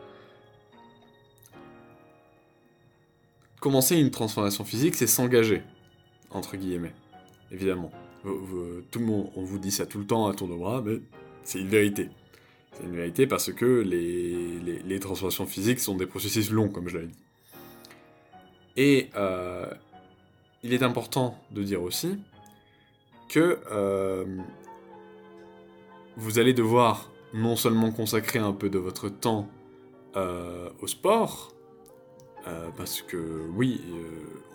commencer 3.59 3.97
une 3.97 4.11
transformation 4.11 4.63
physique, 4.63 4.95
c'est 4.95 5.07
s'engager, 5.07 5.63
entre 6.31 6.55
guillemets, 6.55 6.93
évidemment. 7.51 7.91
tout 8.23 8.99
le 8.99 9.05
monde, 9.05 9.29
on 9.35 9.43
vous 9.43 9.59
dit 9.59 9.71
ça 9.71 9.85
tout 9.85 9.99
le 9.99 10.05
temps 10.05 10.27
à 10.27 10.33
tour 10.33 10.47
de 10.47 10.55
bras, 10.55 10.81
mais 10.85 10.99
c'est 11.43 11.59
une 11.59 11.69
vérité. 11.69 12.09
C'est 12.73 12.83
une 12.83 12.95
vérité 12.95 13.27
parce 13.27 13.53
que 13.53 13.65
les, 13.65 14.99
transformations 14.99 15.45
physiques 15.45 15.79
sont 15.79 15.95
des 15.95 16.05
processus 16.05 16.51
longs, 16.51 16.69
comme 16.69 16.89
je 16.89 16.95
l'avais 16.95 17.07
dit. 17.07 17.19
Et 18.75 19.09
euh, 19.15 19.65
il 20.63 20.73
est 20.73 20.83
important 20.83 21.37
de 21.51 21.63
dire 21.63 21.81
aussi 21.81 22.17
que 23.29 23.59
euh, 23.71 24.25
vous 26.17 26.39
allez 26.39 26.53
devoir 26.53 27.11
non 27.33 27.55
seulement 27.55 27.91
consacrer 27.91 28.39
un 28.39 28.51
peu 28.51 28.69
de 28.69 28.77
votre 28.77 29.09
temps 29.09 29.47
euh, 30.15 30.69
au 30.81 30.87
sport, 30.87 31.51
parce 32.77 33.01
que 33.01 33.41
oui, 33.55 33.81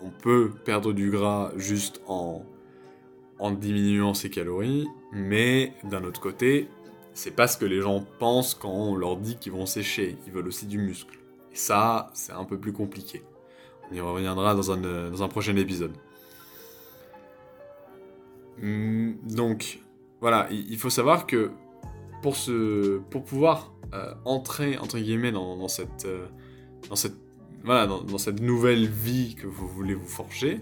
on 0.01 0.11
peut 0.11 0.49
perdre 0.63 0.93
du 0.93 1.11
gras 1.11 1.51
juste 1.57 2.01
en, 2.07 2.45
en 3.41 3.51
diminuant 3.51 4.13
ses 4.13 4.29
calories, 4.29 4.87
mais 5.11 5.73
d'un 5.83 6.03
autre 6.03 6.21
côté, 6.21 6.69
c'est 7.13 7.35
pas 7.35 7.47
ce 7.47 7.57
que 7.57 7.65
les 7.65 7.81
gens 7.81 8.05
pensent 8.19 8.53
quand 8.53 8.71
on 8.71 8.95
leur 8.95 9.17
dit 9.17 9.35
qu'ils 9.35 9.51
vont 9.51 9.65
sécher, 9.65 10.15
ils 10.25 10.31
veulent 10.31 10.47
aussi 10.47 10.67
du 10.67 10.77
muscle. 10.77 11.19
Et 11.51 11.55
ça, 11.55 12.11
c'est 12.13 12.31
un 12.31 12.45
peu 12.45 12.57
plus 12.57 12.71
compliqué. 12.71 13.23
On 13.89 13.95
y 13.95 13.99
reviendra 13.99 14.55
dans 14.55 14.71
un, 14.71 15.27
prochain 15.27 15.55
épisode. 15.57 15.91
Hmm, 18.61 19.13
donc, 19.23 19.79
voilà, 20.21 20.47
il 20.51 20.77
faut 20.77 20.91
savoir 20.91 21.25
que 21.25 21.51
pour, 22.21 22.37
pour 23.09 23.23
pouvoir 23.23 23.73
euh, 23.93 24.13
entrer, 24.23 24.77
entre 24.77 24.99
guillemets, 24.99 25.31
dans, 25.31 25.67
cette, 25.67 26.05
euh, 26.05 26.27
dans, 26.89 26.95
cette, 26.95 27.15
voilà, 27.63 27.87
dans, 27.87 28.17
cette 28.17 28.39
nouvelle 28.39 28.87
vie 28.87 29.35
que 29.35 29.47
vous 29.47 29.67
voulez 29.67 29.95
vous 29.95 30.07
forger, 30.07 30.61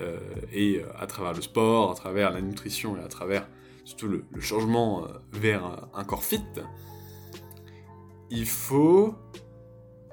euh, 0.00 0.18
et 0.52 0.82
à 0.98 1.06
travers 1.06 1.32
le 1.32 1.42
sport, 1.42 1.90
à 1.90 1.94
travers 1.94 2.30
la 2.30 2.40
nutrition 2.40 2.96
et 2.96 3.00
à 3.00 3.08
travers 3.08 3.46
surtout 3.84 4.08
le, 4.08 4.24
changement 4.40 5.04
euh, 5.04 5.08
vers 5.32 5.88
un 5.94 6.04
corps 6.04 6.24
fit, 6.24 6.44
il 8.30 8.46
faut 8.46 9.14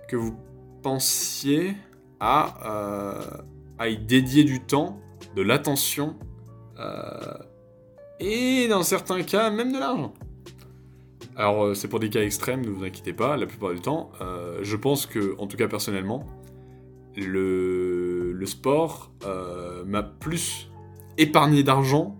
que 0.07 0.15
vous 0.15 0.35
pensiez 0.81 1.75
à, 2.19 3.13
euh, 3.79 3.87
y 3.87 3.97
dédier 3.97 4.43
du 4.43 4.59
temps, 4.59 4.99
de 5.35 5.41
l'attention, 5.41 6.15
euh, 6.79 7.37
et 8.19 8.67
dans 8.67 8.83
certains 8.83 9.23
cas, 9.23 9.49
même 9.49 9.71
de 9.71 9.79
l'argent. 9.79 10.13
Alors, 11.35 11.73
c'est 11.73 11.87
pour 11.87 12.01
des 12.01 12.09
cas 12.09 12.21
extrêmes, 12.21 12.65
ne 12.65 12.69
vous 12.69 12.83
inquiétez 12.83 13.13
pas, 13.13 13.37
la 13.37 13.45
plupart 13.45 13.71
du 13.71 13.79
temps. 13.79 14.11
je 14.61 14.75
pense 14.75 15.05
que, 15.05 15.37
en 15.37 15.47
tout 15.47 15.55
cas 15.55 15.69
personnellement, 15.69 16.25
le, 17.15 17.78
le 18.39 18.45
sport 18.45 19.11
m'a 19.85 20.01
plus 20.01 20.69
épargné 21.17 21.63
d'argent 21.63 22.17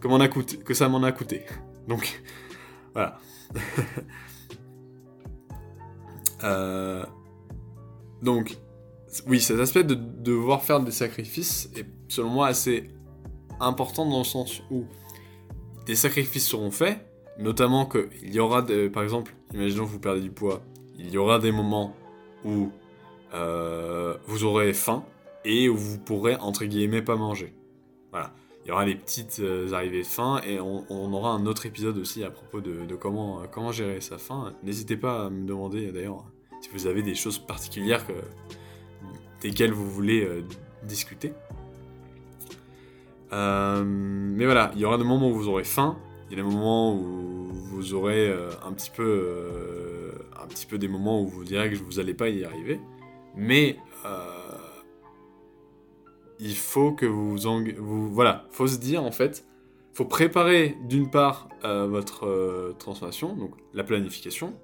que 0.00 0.74
ça 0.74 0.88
m'en 0.88 1.02
a 1.02 1.12
coûté. 1.12 1.44
Donc, 1.88 2.22
voilà. 2.94 3.18
Euh, 6.44 7.04
donc, 8.22 8.56
oui, 9.26 9.40
cet 9.40 9.58
aspect 9.58 9.82
de 9.82 9.94
devoir 9.94 10.62
faire 10.62 10.78
des 10.78 10.92
sacrifices 10.92 11.68
est 11.76 11.84
selon 12.06 12.28
moi 12.28 12.46
assez 12.46 12.92
important 13.58 14.08
dans 14.08 14.18
le 14.18 14.24
sens 14.24 14.62
où 14.70 14.84
des 15.84 15.96
sacrifices 15.96 16.46
seront 16.46 16.70
faits, 16.70 17.04
notamment 17.40 17.86
qu'il 17.86 18.32
y 18.32 18.38
aura, 18.38 18.64
par 18.92 19.02
exemple, 19.02 19.34
imaginons 19.52 19.84
que 19.86 19.90
vous 19.90 19.98
perdez 19.98 20.20
du 20.20 20.30
poids, 20.30 20.62
il 20.96 21.10
y 21.10 21.18
aura 21.18 21.40
des 21.40 21.50
moments 21.50 21.96
où 22.44 22.70
euh, 23.34 24.16
vous 24.28 24.44
aurez 24.44 24.72
faim 24.74 25.04
et 25.44 25.68
où 25.68 25.76
vous 25.76 25.98
pourrez, 25.98 26.36
entre 26.36 26.64
guillemets, 26.64 27.02
pas 27.02 27.16
manger. 27.16 27.54
Voilà. 28.10 28.32
Il 28.64 28.68
y 28.68 28.72
aura 28.72 28.84
les 28.84 28.96
petites 28.96 29.38
euh, 29.40 29.72
arrivées 29.72 30.02
de 30.02 30.06
faim 30.06 30.42
et 30.46 30.60
on, 30.60 31.12
aura 31.12 31.30
un 31.30 31.46
autre 31.46 31.64
épisode 31.64 31.96
aussi 31.96 32.22
à 32.22 32.30
propos 32.30 32.60
de, 32.60 32.94
comment, 32.96 33.42
comment 33.50 33.72
gérer 33.72 34.00
sa 34.00 34.18
faim. 34.18 34.52
N'hésitez 34.62 34.96
pas 34.96 35.26
à 35.26 35.30
me 35.30 35.46
demander 35.46 35.90
d'ailleurs 35.90 36.24
si 36.60 36.68
vous 36.74 36.86
avez 36.86 37.02
des 37.02 37.14
choses 37.14 37.38
particulières 37.38 38.06
que, 38.06 38.12
desquelles 39.40 39.72
vous 39.72 39.88
voulez 39.88 40.22
euh, 40.22 40.42
discuter. 40.82 41.32
mais 43.30 44.44
voilà, 44.44 44.70
il 44.74 44.80
y 44.80 44.84
aura 44.84 44.98
des 44.98 45.04
moments 45.04 45.30
où 45.30 45.34
vous 45.34 45.48
aurez 45.48 45.64
faim, 45.64 45.96
il 46.26 46.36
y 46.36 46.40
a 46.40 46.44
des 46.44 46.48
moments 46.48 46.94
où 46.94 47.48
vous 47.50 47.94
aurez 47.94 48.30
un 48.62 48.72
petit 48.72 48.90
peu 48.90 50.12
un 50.42 50.46
petit 50.46 50.66
peu 50.66 50.78
des 50.78 50.88
moments 50.88 51.20
où 51.22 51.26
vous 51.26 51.44
direz 51.44 51.70
que 51.70 51.76
vous 51.76 51.94
n'allez 51.94 52.14
pas 52.14 52.28
y 52.28 52.44
arriver. 52.44 52.80
Mais 53.36 53.76
euh, 54.06 54.37
il 56.40 56.54
faut 56.54 56.92
que 56.92 57.06
vous, 57.06 57.36
vous, 57.36 58.12
Voilà, 58.12 58.46
faut 58.50 58.66
se 58.66 58.78
dire 58.78 59.02
en 59.02 59.10
fait, 59.10 59.44
faut 59.92 60.04
préparer 60.04 60.76
d'une 60.84 61.10
part 61.10 61.48
euh, 61.64 61.86
votre 61.86 62.26
euh, 62.26 62.76
transformation, 62.78 63.34
donc 63.34 63.52
la 63.74 63.84
planification, 63.84 64.54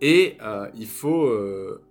et 0.00 0.38
il 0.74 0.86
faut 0.86 1.30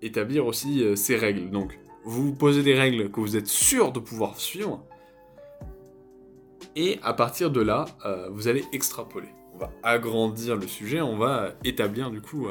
établir 0.01 0.47
aussi 0.47 0.83
ces 0.97 1.15
règles. 1.15 1.51
Donc, 1.51 1.79
vous 2.03 2.33
posez 2.33 2.63
des 2.63 2.73
règles 2.73 3.11
que 3.11 3.19
vous 3.19 3.37
êtes 3.37 3.45
sûr 3.45 3.91
de 3.91 3.99
pouvoir 3.99 4.39
suivre, 4.39 4.83
et 6.75 6.97
à 7.03 7.13
partir 7.13 7.51
de 7.51 7.61
là, 7.61 7.85
vous 8.31 8.47
allez 8.47 8.65
extrapoler. 8.73 9.29
On 9.53 9.59
va 9.59 9.71
agrandir 9.83 10.55
le 10.55 10.67
sujet, 10.67 11.01
on 11.01 11.17
va 11.17 11.53
établir 11.63 12.09
du 12.09 12.19
coup 12.19 12.47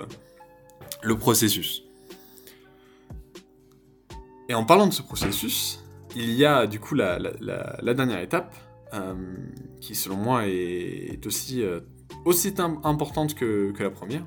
le 1.03 1.19
processus. 1.19 1.83
Et 4.49 4.55
en 4.55 4.65
parlant 4.65 4.87
de 4.87 4.93
ce 4.93 5.03
processus, 5.03 5.85
il 6.17 6.33
y 6.33 6.45
a 6.45 6.67
du 6.67 6.81
coup 6.81 6.95
la, 6.95 7.19
dernière 7.95 8.21
étape, 8.21 8.55
euh, 8.95 9.15
qui 9.81 9.95
selon 9.95 10.17
moi 10.17 10.47
est, 10.47 11.25
aussi, 11.27 11.63
euh, 11.63 11.81
importante 12.85 13.35
que, 13.35 13.73
la 13.79 13.91
première, 13.91 14.25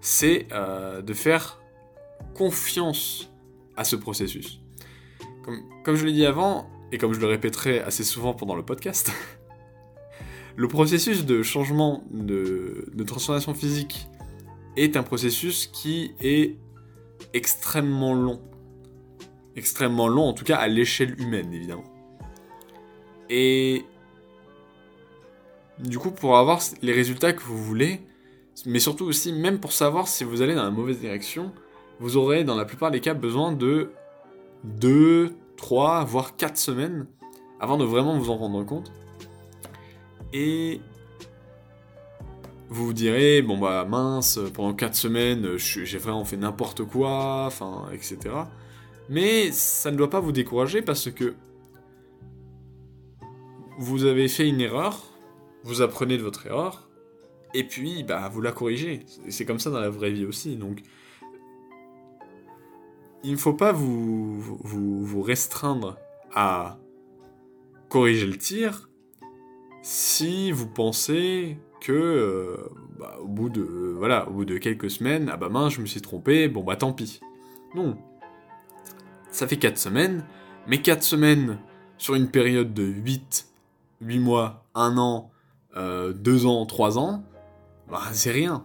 c'est 0.00 0.46
euh, 0.52 1.02
de 1.02 1.14
faire 1.14 1.60
confiance 2.34 3.30
à 3.76 3.84
ce 3.84 3.96
processus. 3.96 4.60
Comme, 5.84 5.96
je 5.96 6.04
l'ai 6.04 6.12
dit 6.12 6.26
avant, 6.26 6.68
et 6.92 6.98
comme 6.98 7.14
je 7.14 7.20
le 7.20 7.26
répéterai 7.26 7.80
assez 7.80 8.04
souvent 8.04 8.34
pendant 8.34 8.54
le 8.54 8.64
podcast, 8.64 9.10
le 10.56 10.68
processus 10.68 11.24
de 11.24 11.42
changement 11.42 12.04
de 12.10 13.04
transformation 13.04 13.54
physique 13.54 14.08
est 14.76 14.96
un 14.96 15.02
processus 15.02 15.66
qui 15.66 16.12
est 16.20 16.56
extrêmement 17.32 18.14
long 18.14 18.40
extrêmement 19.58 20.08
long, 20.08 20.24
en 20.24 20.32
tout 20.32 20.44
cas 20.44 20.56
à 20.56 20.68
l'échelle 20.68 21.20
humaine, 21.20 21.52
évidemment. 21.52 21.84
Et 23.28 23.84
du 25.78 25.98
coup, 25.98 26.10
pour 26.10 26.38
avoir 26.38 26.60
les 26.82 26.92
résultats 26.92 27.32
que 27.32 27.42
vous 27.42 27.62
voulez, 27.62 28.00
mais 28.66 28.78
surtout 28.78 29.04
aussi, 29.04 29.32
même 29.32 29.60
pour 29.60 29.72
savoir 29.72 30.08
si 30.08 30.24
vous 30.24 30.42
allez 30.42 30.54
dans 30.54 30.64
la 30.64 30.70
mauvaise 30.70 30.98
direction, 30.98 31.52
vous 32.00 32.16
aurez 32.16 32.44
dans 32.44 32.56
la 32.56 32.64
plupart 32.64 32.90
des 32.90 33.00
cas 33.00 33.14
besoin 33.14 33.52
de 33.52 33.92
2, 34.64 35.36
3, 35.56 36.04
voire 36.04 36.36
4 36.36 36.56
semaines 36.56 37.06
avant 37.60 37.76
de 37.76 37.84
vraiment 37.84 38.18
vous 38.18 38.30
en 38.30 38.36
rendre 38.36 38.64
compte. 38.64 38.90
Et 40.32 40.80
vous 42.68 42.86
vous 42.86 42.92
direz, 42.92 43.42
bon 43.42 43.58
bah 43.58 43.84
mince, 43.84 44.38
pendant 44.54 44.74
4 44.74 44.94
semaines, 44.94 45.56
j'ai 45.56 45.98
vraiment 45.98 46.24
fait 46.24 46.36
n'importe 46.36 46.84
quoi, 46.84 47.44
enfin, 47.46 47.86
etc. 47.92 48.18
Mais 49.08 49.50
ça 49.52 49.90
ne 49.90 49.96
doit 49.96 50.10
pas 50.10 50.20
vous 50.20 50.32
décourager 50.32 50.82
parce 50.82 51.10
que 51.10 51.34
vous 53.78 54.04
avez 54.04 54.28
fait 54.28 54.48
une 54.48 54.60
erreur, 54.60 55.04
vous 55.62 55.82
apprenez 55.82 56.18
de 56.18 56.22
votre 56.22 56.46
erreur, 56.46 56.88
et 57.54 57.64
puis 57.64 58.02
bah, 58.02 58.28
vous 58.28 58.40
la 58.40 58.52
corrigez. 58.52 59.06
C'est 59.28 59.44
comme 59.44 59.58
ça 59.58 59.70
dans 59.70 59.80
la 59.80 59.90
vraie 59.90 60.10
vie 60.10 60.26
aussi. 60.26 60.56
Donc, 60.56 60.82
il 63.24 63.32
ne 63.32 63.36
faut 63.36 63.54
pas 63.54 63.72
vous, 63.72 65.22
restreindre 65.22 65.96
à 66.34 66.78
corriger 67.88 68.26
le 68.26 68.36
tir 68.36 68.88
si 69.82 70.52
vous 70.52 70.68
pensez 70.68 71.58
que 71.80 71.92
euh, 71.92 72.56
bah, 72.98 73.16
au 73.20 73.28
bout 73.28 73.48
de 73.48 73.96
au 74.26 74.30
bout 74.30 74.44
de 74.44 74.58
quelques 74.58 74.90
semaines 74.90 75.30
ah 75.32 75.36
bah 75.36 75.48
mince 75.48 75.74
je 75.74 75.80
me 75.80 75.86
suis 75.86 76.00
trompé 76.00 76.48
bon 76.48 76.62
bah 76.62 76.76
tant 76.76 76.92
pis 76.92 77.20
non 77.74 77.96
ça 79.38 79.46
fait 79.46 79.56
4 79.56 79.78
semaines, 79.78 80.24
mais 80.66 80.82
4 80.82 81.02
semaines 81.04 81.58
sur 81.96 82.16
une 82.16 82.28
période 82.28 82.74
de 82.74 82.82
8, 82.82 83.46
8 84.00 84.18
mois, 84.18 84.64
1 84.74 84.98
an, 84.98 85.30
2 85.76 85.80
euh, 85.80 86.44
ans, 86.44 86.66
3 86.66 86.98
ans, 86.98 87.22
bah, 87.88 88.02
c'est 88.12 88.32
rien. 88.32 88.64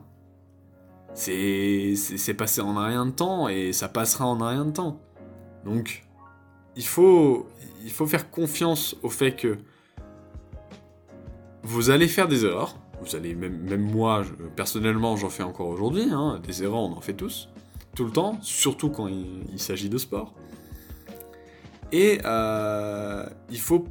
C'est 1.13 2.33
passé 2.35 2.61
en 2.61 2.75
un 2.75 2.87
rien 2.87 3.05
de 3.05 3.11
temps 3.11 3.47
et 3.47 3.71
ça 3.71 3.87
passera 3.87 4.25
en 4.25 4.41
un 4.41 4.49
rien 4.49 4.65
de 4.65 4.71
temps. 4.71 4.99
Donc, 5.63 6.07
il 6.75 6.85
faut, 6.85 7.47
il 7.83 7.91
faut 7.91 8.07
faire 8.07 8.31
confiance 8.31 8.95
au 9.03 9.09
fait 9.09 9.35
que 9.35 9.59
vous 11.61 11.91
allez 11.91 12.07
faire 12.07 12.27
des 12.27 12.45
erreurs. 12.45 12.77
Vous 13.03 13.15
allez, 13.15 13.35
même, 13.35 13.79
moi, 13.79 14.23
personnellement, 14.55 15.17
j'en 15.17 15.29
fais 15.29 15.43
encore 15.43 15.67
aujourd'hui. 15.67 16.07
Hein, 16.11 16.41
des 16.43 16.63
erreurs, 16.63 16.81
on 16.81 16.93
en 16.93 17.01
fait 17.01 17.13
tous. 17.13 17.49
Tout 17.95 18.05
le 18.05 18.11
temps, 18.11 18.39
surtout 18.41 18.89
quand 18.89 19.07
il 19.07 19.59
s'agit 19.59 19.87
de 19.87 19.99
sport. 19.99 20.33
Et 21.93 22.17
euh, 22.25 23.23
il 23.49 23.59
faut 23.59 23.85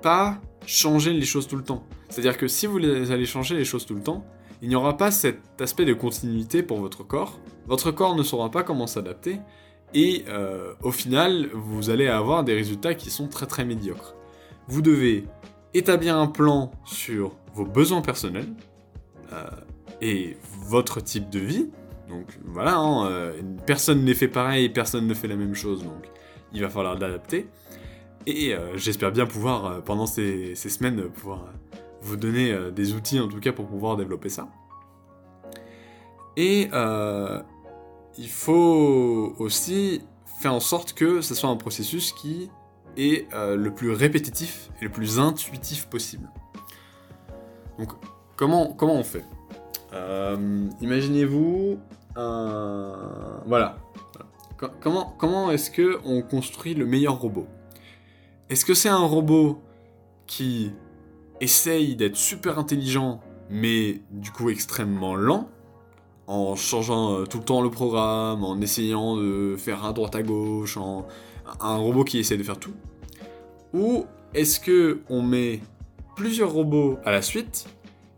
pas 0.00 0.38
changer 0.64 1.12
les 1.12 1.26
choses 1.26 1.46
tout 1.48 1.56
le 1.56 1.64
temps. 1.64 1.84
C'est-à-dire 2.08 2.38
que 2.38 2.46
si 2.48 2.66
vous 2.66 2.78
allez 2.78 3.26
changer 3.26 3.56
les 3.56 3.64
choses 3.64 3.84
tout 3.84 3.94
le 3.94 4.02
temps, 4.02 4.24
il 4.62 4.68
n'y 4.68 4.76
aura 4.76 4.96
pas 4.96 5.10
cet 5.10 5.60
aspect 5.60 5.84
de 5.84 5.94
continuité 5.94 6.62
pour 6.62 6.78
votre 6.78 7.02
corps. 7.02 7.40
Votre 7.66 7.90
corps 7.90 8.14
ne 8.14 8.22
saura 8.22 8.50
pas 8.50 8.62
comment 8.62 8.86
s'adapter. 8.86 9.40
Et 9.94 10.24
euh, 10.28 10.74
au 10.82 10.92
final, 10.92 11.48
vous 11.52 11.90
allez 11.90 12.06
avoir 12.06 12.44
des 12.44 12.54
résultats 12.54 12.94
qui 12.94 13.10
sont 13.10 13.26
très 13.26 13.46
très 13.46 13.64
médiocres. 13.64 14.14
Vous 14.68 14.80
devez 14.80 15.24
établir 15.74 16.16
un 16.16 16.28
plan 16.28 16.70
sur 16.84 17.32
vos 17.52 17.64
besoins 17.64 18.00
personnels 18.00 18.54
euh, 19.32 19.42
et 20.00 20.36
votre 20.66 21.02
type 21.02 21.28
de 21.28 21.40
vie. 21.40 21.70
Donc 22.08 22.26
voilà, 22.44 22.76
hein, 22.76 23.06
euh, 23.10 23.42
personne 23.66 24.04
n'est 24.04 24.14
fait 24.14 24.28
pareil, 24.28 24.68
personne 24.68 25.08
ne 25.08 25.14
fait 25.14 25.28
la 25.28 25.36
même 25.36 25.54
chose. 25.54 25.82
Donc 25.82 26.11
il 26.54 26.62
va 26.62 26.68
falloir 26.68 26.98
l'adapter. 26.98 27.48
Et 28.26 28.54
euh, 28.54 28.76
j'espère 28.76 29.12
bien 29.12 29.26
pouvoir, 29.26 29.66
euh, 29.66 29.80
pendant 29.80 30.06
ces, 30.06 30.54
semaines, 30.54 31.02
pouvoir 31.08 31.40
euh, 31.40 31.76
vous 32.02 32.16
donner 32.16 32.56
des 32.72 32.94
outils 32.94 33.20
en 33.20 33.28
tout 33.28 33.40
cas 33.40 33.52
pour 33.52 33.66
pouvoir 33.66 33.96
développer 33.96 34.28
ça. 34.28 34.48
Et 36.36 36.68
il 38.18 38.28
faut 38.28 39.34
aussi 39.38 40.02
faire 40.40 40.52
en 40.52 40.60
sorte 40.60 40.94
que 40.94 41.20
ce 41.20 41.34
soit 41.34 41.48
un 41.48 41.56
processus 41.56 42.10
qui 42.12 42.50
est 42.96 43.28
le 43.32 43.70
plus 43.70 43.92
répétitif 43.92 44.70
et 44.80 44.84
le 44.86 44.90
plus 44.90 45.20
intuitif 45.20 45.86
possible. 45.86 46.28
Donc 47.78 47.92
comment, 48.34 48.72
comment 48.72 48.96
on 48.96 49.04
fait? 49.04 49.24
Imaginez-vous 50.80 51.78
un... 52.16 53.40
Voilà, 53.46 53.76
comment, 54.80 55.50
est-ce 55.50 55.70
que 55.70 55.98
on 56.04 56.22
construit 56.22 56.74
le 56.74 56.86
meilleur 56.86 57.20
robot? 57.20 57.46
Est-ce 58.50 58.64
que 58.64 58.74
c'est 58.74 58.88
un 58.88 59.04
robot 59.04 59.60
qui 60.26 60.72
essaye 61.40 61.96
d'être 61.96 62.16
super 62.16 62.58
intelligent, 62.58 63.20
mais 63.50 64.00
du 64.10 64.30
coup 64.30 64.50
extrêmement 64.50 65.14
lent, 65.14 65.48
en 66.26 66.54
changeant 66.54 67.14
euh, 67.14 67.26
tout 67.26 67.38
le 67.38 67.44
temps 67.44 67.62
le 67.62 67.70
programme, 67.70 68.44
en 68.44 68.60
essayant 68.60 69.16
de 69.16 69.56
faire 69.58 69.84
un 69.84 69.92
droite 69.92 70.14
à 70.14 70.22
gauche, 70.22 70.76
un 70.76 71.76
robot 71.76 72.04
qui 72.04 72.18
essaie 72.18 72.36
de 72.36 72.42
faire 72.42 72.58
tout? 72.58 72.74
Ou 73.74 74.04
est-ce 74.34 74.60
que 74.60 75.00
on 75.08 75.22
met 75.22 75.60
plusieurs 76.14 76.52
robots 76.52 76.98
à 77.04 77.10
la 77.10 77.22
suite 77.22 77.66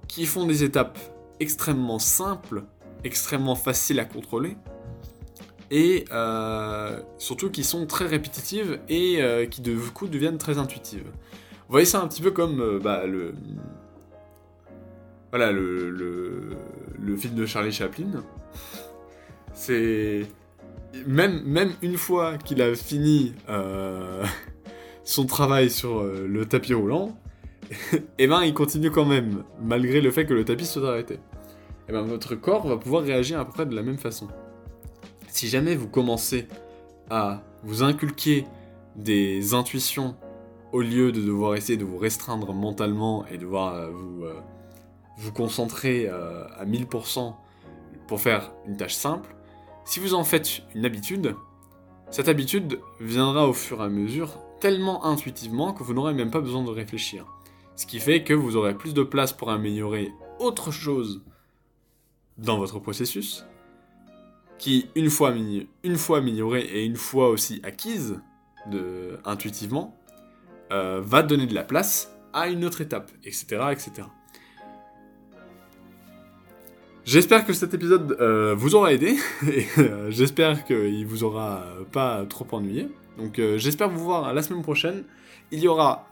qui 0.08 0.26
font 0.26 0.46
des 0.46 0.62
étapes 0.64 0.98
extrêmement 1.40 1.98
simples, 1.98 2.64
extrêmement 3.02 3.54
faciles 3.54 4.00
à 4.00 4.04
contrôler 4.04 4.56
et 5.70 6.04
euh, 6.12 7.00
surtout 7.18 7.50
qui 7.50 7.64
sont 7.64 7.86
très 7.86 8.06
répétitives 8.06 8.80
et 8.88 9.22
euh, 9.22 9.46
qui 9.46 9.60
de 9.60 9.76
coup 9.76 10.06
deviennent 10.06 10.38
très 10.38 10.58
intuitives. 10.58 11.04
Vous 11.04 11.70
voyez 11.70 11.86
ça 11.86 12.00
un 12.00 12.08
petit 12.08 12.22
peu 12.22 12.30
comme 12.30 12.60
euh, 12.60 12.78
bah, 12.78 13.06
le, 13.06 13.34
voilà 15.30 15.50
le, 15.52 16.56
film 17.16 17.34
de 17.34 17.46
Charlie 17.46 17.72
Chaplin. 17.72 18.24
C'est 19.52 20.26
même 21.06 21.42
même 21.44 21.72
une 21.82 21.96
fois 21.96 22.38
qu'il 22.38 22.60
a 22.60 22.74
fini 22.74 23.34
son 25.04 25.26
travail 25.26 25.70
sur 25.70 26.02
le 26.02 26.46
tapis 26.46 26.74
roulant, 26.74 27.16
et 27.70 28.02
eh 28.18 28.26
ben 28.26 28.42
il 28.42 28.52
continue 28.52 28.90
quand 28.90 29.04
même 29.04 29.44
malgré 29.62 30.00
le 30.00 30.10
fait 30.10 30.26
que 30.26 30.34
le 30.34 30.44
tapis 30.44 30.66
soit 30.66 30.88
arrêté. 30.88 31.14
Et 31.14 31.90
eh 31.90 31.92
ben 31.92 32.02
votre 32.02 32.34
corps 32.34 32.66
va 32.66 32.76
pouvoir 32.76 33.04
réagir 33.04 33.38
à 33.38 33.44
peu 33.44 33.52
près 33.52 33.66
de 33.66 33.74
la 33.74 33.82
même 33.82 33.98
façon 33.98 34.28
si 35.34 35.48
jamais 35.48 35.74
vous 35.74 35.88
commencez 35.88 36.46
à 37.10 37.42
vous 37.64 37.82
inculquer 37.82 38.46
des 38.94 39.52
intuitions 39.52 40.14
au 40.70 40.80
lieu 40.80 41.10
de 41.10 41.20
devoir 41.20 41.56
essayer 41.56 41.76
de 41.76 41.84
vous 41.84 41.98
restreindre 41.98 42.52
mentalement 42.54 43.26
et 43.26 43.36
de 43.36 43.42
devoir 43.42 43.74
euh, 43.74 43.90
vous, 43.90 44.24
euh, 44.24 44.40
vous 45.18 45.32
concentrer 45.32 46.06
euh, 46.06 46.46
à 46.56 46.64
1000% 46.64 47.34
pour 48.06 48.20
faire 48.20 48.52
une 48.68 48.76
tâche 48.76 48.94
simple, 48.94 49.34
si 49.84 49.98
vous 49.98 50.14
en 50.14 50.22
faites 50.22 50.62
une 50.76 50.84
habitude, 50.84 51.34
cette 52.10 52.28
habitude 52.28 52.78
viendra 53.00 53.48
au 53.48 53.52
fur 53.52 53.80
et 53.80 53.84
à 53.86 53.88
mesure 53.88 54.38
tellement 54.60 55.04
intuitivement 55.04 55.72
que 55.72 55.82
vous 55.82 55.94
n'aurez 55.94 56.14
même 56.14 56.30
pas 56.30 56.40
besoin 56.40 56.62
de 56.62 56.70
réfléchir. 56.70 57.26
Ce 57.74 57.86
qui 57.86 57.98
fait 57.98 58.22
que 58.22 58.34
vous 58.34 58.54
aurez 58.54 58.76
plus 58.76 58.94
de 58.94 59.02
place 59.02 59.32
pour 59.32 59.50
améliorer 59.50 60.12
autre 60.38 60.70
chose 60.70 61.24
dans 62.38 62.56
votre 62.56 62.78
processus, 62.78 63.44
qui, 64.64 64.88
une 64.94 65.10
fois, 65.10 65.34
une 65.82 65.96
fois 65.98 66.18
améliorée 66.18 66.62
et 66.62 66.86
une 66.86 66.96
fois 66.96 67.28
aussi 67.28 67.60
acquise 67.64 68.18
intuitivement, 69.26 69.94
euh, 70.72 71.02
va 71.04 71.22
donner 71.22 71.46
de 71.46 71.54
la 71.54 71.64
place 71.64 72.10
à 72.32 72.48
une 72.48 72.64
autre 72.64 72.80
étape, 72.80 73.10
etc. 73.24 73.44
etc. 73.72 73.92
J'espère 77.04 77.44
que 77.44 77.52
cet 77.52 77.74
épisode 77.74 78.16
euh, 78.18 78.54
vous 78.56 78.74
aura 78.74 78.94
aidé, 78.94 79.18
et 79.46 79.66
euh, 79.76 80.10
j'espère 80.10 80.64
qu'il 80.64 81.06
vous 81.06 81.24
aura 81.24 81.66
pas 81.92 82.24
trop 82.24 82.46
ennuyé. 82.52 82.88
Donc 83.18 83.38
j'espère 83.56 83.90
vous 83.90 84.02
voir 84.02 84.32
la 84.32 84.42
semaine 84.42 84.62
prochaine. 84.62 85.04
Il 85.52 85.60
y 85.60 85.68
aura 85.68 86.08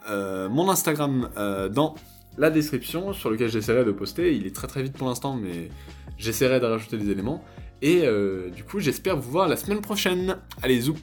mon 0.51 0.69
Instagram 0.69 1.31
dans 1.73 1.95
la 2.37 2.51
description 2.51 3.15
sur 3.15 3.31
lequel 3.31 3.49
j'essaierai 3.49 3.87
de 3.87 3.93
poster. 3.93 4.37
Il 4.37 4.47
est 4.47 4.55
très 4.55 4.69
très 4.69 4.83
vite 4.83 4.93
pour 4.93 5.09
l'instant, 5.09 5.35
mais 5.35 5.71
j'essaierai 6.19 6.61
de 6.61 6.67
rajouter 6.67 6.99
des 6.99 7.11
éléments. 7.11 7.43
Et 7.83 8.03
euh, 8.05 8.49
du 8.51 8.62
coup, 8.62 8.79
j'espère 8.79 9.16
vous 9.16 9.31
voir 9.31 9.49
la 9.49 9.57
semaine 9.57 9.81
prochaine. 9.81 10.37
Allez, 10.62 10.81
zou 10.83 10.97